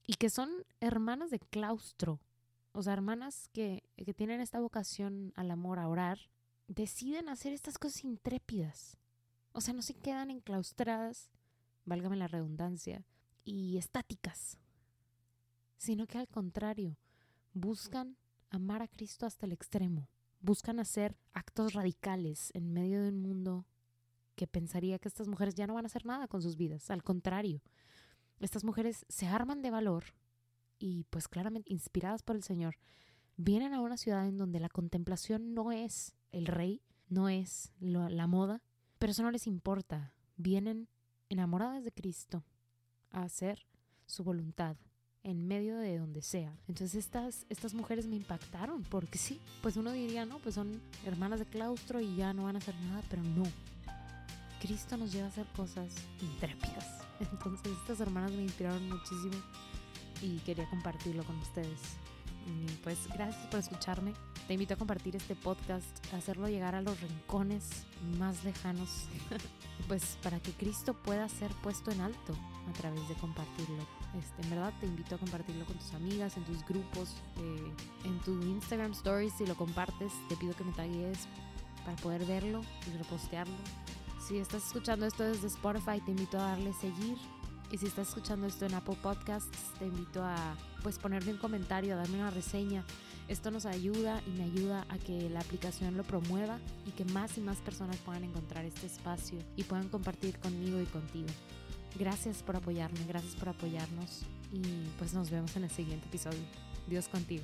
y 0.07 0.15
que 0.15 0.31
son 0.31 0.51
hermanas 0.81 1.31
de 1.31 1.41
claustro, 1.41 2.21
o 2.75 2.83
sea, 2.83 2.93
hermanas 2.93 3.49
que, 3.53 3.85
que 3.97 4.13
tienen 4.13 4.41
esta 4.41 4.59
vocación 4.59 5.33
al 5.37 5.53
amor, 5.53 5.79
a 5.79 5.89
orar, 5.89 6.19
deciden 6.67 7.29
hacer 7.29 7.53
estas 7.53 7.79
cosas 7.79 8.03
intrépidas. 8.05 8.99
O 9.53 9.61
sea, 9.61 9.73
no 9.73 9.81
se 9.81 9.95
quedan 9.95 10.31
enclaustradas, 10.33 11.31
válgame 11.85 12.17
la 12.17 12.27
redundancia, 12.27 13.07
y 13.45 13.77
estáticas, 13.77 14.59
sino 15.77 16.09
que 16.09 16.19
al 16.19 16.27
contrario, 16.27 16.99
buscan 17.53 18.17
amar 18.51 18.83
a 18.83 18.89
Cristo 18.89 19.25
hasta 19.25 19.47
el 19.47 19.53
extremo, 19.53 20.09
buscan 20.41 20.81
hacer 20.81 21.17
actos 21.33 21.75
radicales 21.75 22.51
en 22.55 22.73
medio 22.73 23.03
de 23.03 23.11
un 23.11 23.21
mundo 23.21 23.67
que 24.35 24.49
pensaría 24.49 24.99
que 24.99 25.07
estas 25.07 25.29
mujeres 25.29 25.55
ya 25.55 25.69
no 25.69 25.75
van 25.75 25.85
a 25.85 25.87
hacer 25.87 26.07
nada 26.07 26.27
con 26.27 26.43
sus 26.43 26.57
vidas, 26.57 26.91
al 26.91 27.05
contrario, 27.05 27.63
estas 28.41 28.65
mujeres 28.65 29.07
se 29.09 29.29
arman 29.29 29.63
de 29.63 29.71
valor 29.71 30.07
y 30.79 31.05
pues 31.11 31.29
claramente 31.29 31.73
inspiradas 31.73 32.23
por 32.23 32.37
el 32.37 32.43
Señor, 32.43 32.77
vienen 33.37 33.75
a 33.75 33.81
una 33.81 33.97
ciudad 33.97 34.27
en 34.27 34.37
donde 34.37 34.61
la 34.61 34.69
contemplación 34.69 35.55
no 35.55 35.73
es 35.73 36.15
el 36.33 36.47
rey, 36.47 36.83
no 37.09 37.29
es 37.29 37.73
la 37.81 38.27
moda, 38.27 38.63
pero 38.99 39.13
eso 39.13 39.23
no 39.23 39.31
les 39.31 39.47
importa. 39.47 40.15
Vienen 40.37 40.89
enamoradas 41.29 41.85
de 41.85 41.93
Cristo 41.93 42.45
a 43.11 43.23
hacer 43.23 43.67
su 44.07 44.25
voluntad 44.25 44.77
en 45.23 45.47
medio 45.47 45.79
de 45.79 45.99
donde 45.99 46.23
sea. 46.23 46.57
Entonces 46.69 46.95
estas, 46.95 47.47
estas 47.49 47.73
mujeres 47.73 48.07
me 48.07 48.17
impactaron 48.17 48.83
porque 48.83 49.19
sí, 49.19 49.41
pues 49.63 49.77
uno 49.77 49.91
diría, 49.91 50.27
no, 50.27 50.39
pues 50.39 50.55
son 50.55 50.81
hermanas 51.07 51.41
de 51.41 51.47
claustro 51.47 52.01
y 52.01 52.15
ya 52.15 52.33
no 52.35 52.45
van 52.45 52.57
a 52.57 52.59
hacer 52.59 52.75
nada, 52.83 53.03
pero 53.09 53.23
no. 53.23 53.45
Cristo 54.61 54.97
nos 54.97 55.13
lleva 55.13 55.27
a 55.27 55.31
hacer 55.31 55.47
cosas 55.57 55.93
intrépidas. 56.21 57.03
Entonces 57.21 57.73
estas 57.81 58.01
hermanas 58.01 58.33
me 58.33 58.43
inspiraron 58.43 58.87
muchísimo 58.89 59.35
y 60.23 60.39
quería 60.39 60.69
compartirlo 60.69 61.25
con 61.25 61.37
ustedes. 61.39 61.99
Pues 62.83 63.09
gracias 63.09 63.47
por 63.47 63.61
escucharme. 63.61 64.13
Te 64.47 64.53
invito 64.53 64.75
a 64.75 64.77
compartir 64.77 65.17
este 65.17 65.35
podcast, 65.35 66.13
a 66.13 66.19
hacerlo 66.19 66.49
llegar 66.49 66.75
a 66.75 66.83
los 66.83 67.01
rincones 67.01 67.87
más 68.19 68.45
lejanos, 68.45 69.07
pues 69.89 70.19
para 70.23 70.39
que 70.39 70.53
Cristo 70.53 70.93
pueda 70.93 71.27
ser 71.31 71.51
puesto 71.63 71.91
en 71.91 72.03
alto 72.03 72.35
a 72.69 72.73
través 72.75 73.09
de 73.09 73.15
compartirlo. 73.15 73.83
Este, 74.19 74.43
en 74.43 74.51
verdad 74.51 74.75
te 74.81 74.87
invito 74.87 75.15
a 75.15 75.19
compartirlo 75.19 75.65
con 75.65 75.79
tus 75.79 75.95
amigas, 75.95 76.37
en 76.37 76.45
tus 76.45 76.63
grupos, 76.67 77.17
eh, 77.39 77.73
en 78.05 78.21
tu 78.21 78.33
Instagram 78.43 78.93
Stories. 78.93 79.33
Si 79.39 79.47
lo 79.47 79.57
compartes, 79.57 80.13
te 80.29 80.37
pido 80.37 80.55
que 80.55 80.65
me 80.65 80.73
tagues 80.73 81.27
para 81.85 81.97
poder 81.97 82.27
verlo 82.27 82.61
y 82.87 82.99
repostearlo. 82.99 83.57
Si 84.27 84.37
estás 84.37 84.67
escuchando 84.67 85.07
esto 85.07 85.25
desde 85.25 85.47
Spotify, 85.47 86.01
te 86.05 86.11
invito 86.11 86.39
a 86.39 86.51
darle 86.51 86.75
seguir. 86.75 87.17
Y 87.75 87.77
si 87.77 87.87
estás 87.87 88.11
escuchando 88.11 88.47
esto 88.47 88.67
en 88.67 88.75
Apple 88.75 88.97
Podcasts, 89.03 89.59
te 89.81 89.87
invito 89.87 90.23
a 90.23 90.37
pues 90.85 90.97
ponerme 90.97 91.33
un 91.33 91.39
comentario, 91.39 91.95
a 91.95 91.97
darme 91.97 92.19
una 92.21 92.31
reseña. 92.31 92.85
Esto 93.27 93.51
nos 93.51 93.67
ayuda 93.67 94.23
y 94.29 94.31
me 94.31 94.45
ayuda 94.45 94.87
a 94.89 94.97
que 94.97 95.29
la 95.29 95.41
aplicación 95.41 95.97
lo 95.97 96.05
promueva 96.05 96.61
y 96.87 96.93
que 96.93 97.05
más 97.07 97.37
y 97.37 97.41
más 97.41 97.57
personas 97.57 97.97
puedan 97.97 98.23
encontrar 98.23 98.65
este 98.65 98.87
espacio 98.87 99.41
y 99.57 99.65
puedan 99.65 99.89
compartir 99.89 100.39
conmigo 100.39 100.81
y 100.81 100.85
contigo. 100.85 101.27
Gracias 101.99 102.45
por 102.45 102.55
apoyarme, 102.55 103.05
gracias 103.09 103.35
por 103.35 103.49
apoyarnos 103.49 104.23
y 104.53 104.63
pues 104.97 105.13
nos 105.13 105.31
vemos 105.31 105.57
en 105.57 105.65
el 105.65 105.71
siguiente 105.71 106.07
episodio. 106.07 106.45
Dios 106.87 107.09
contigo. 107.09 107.43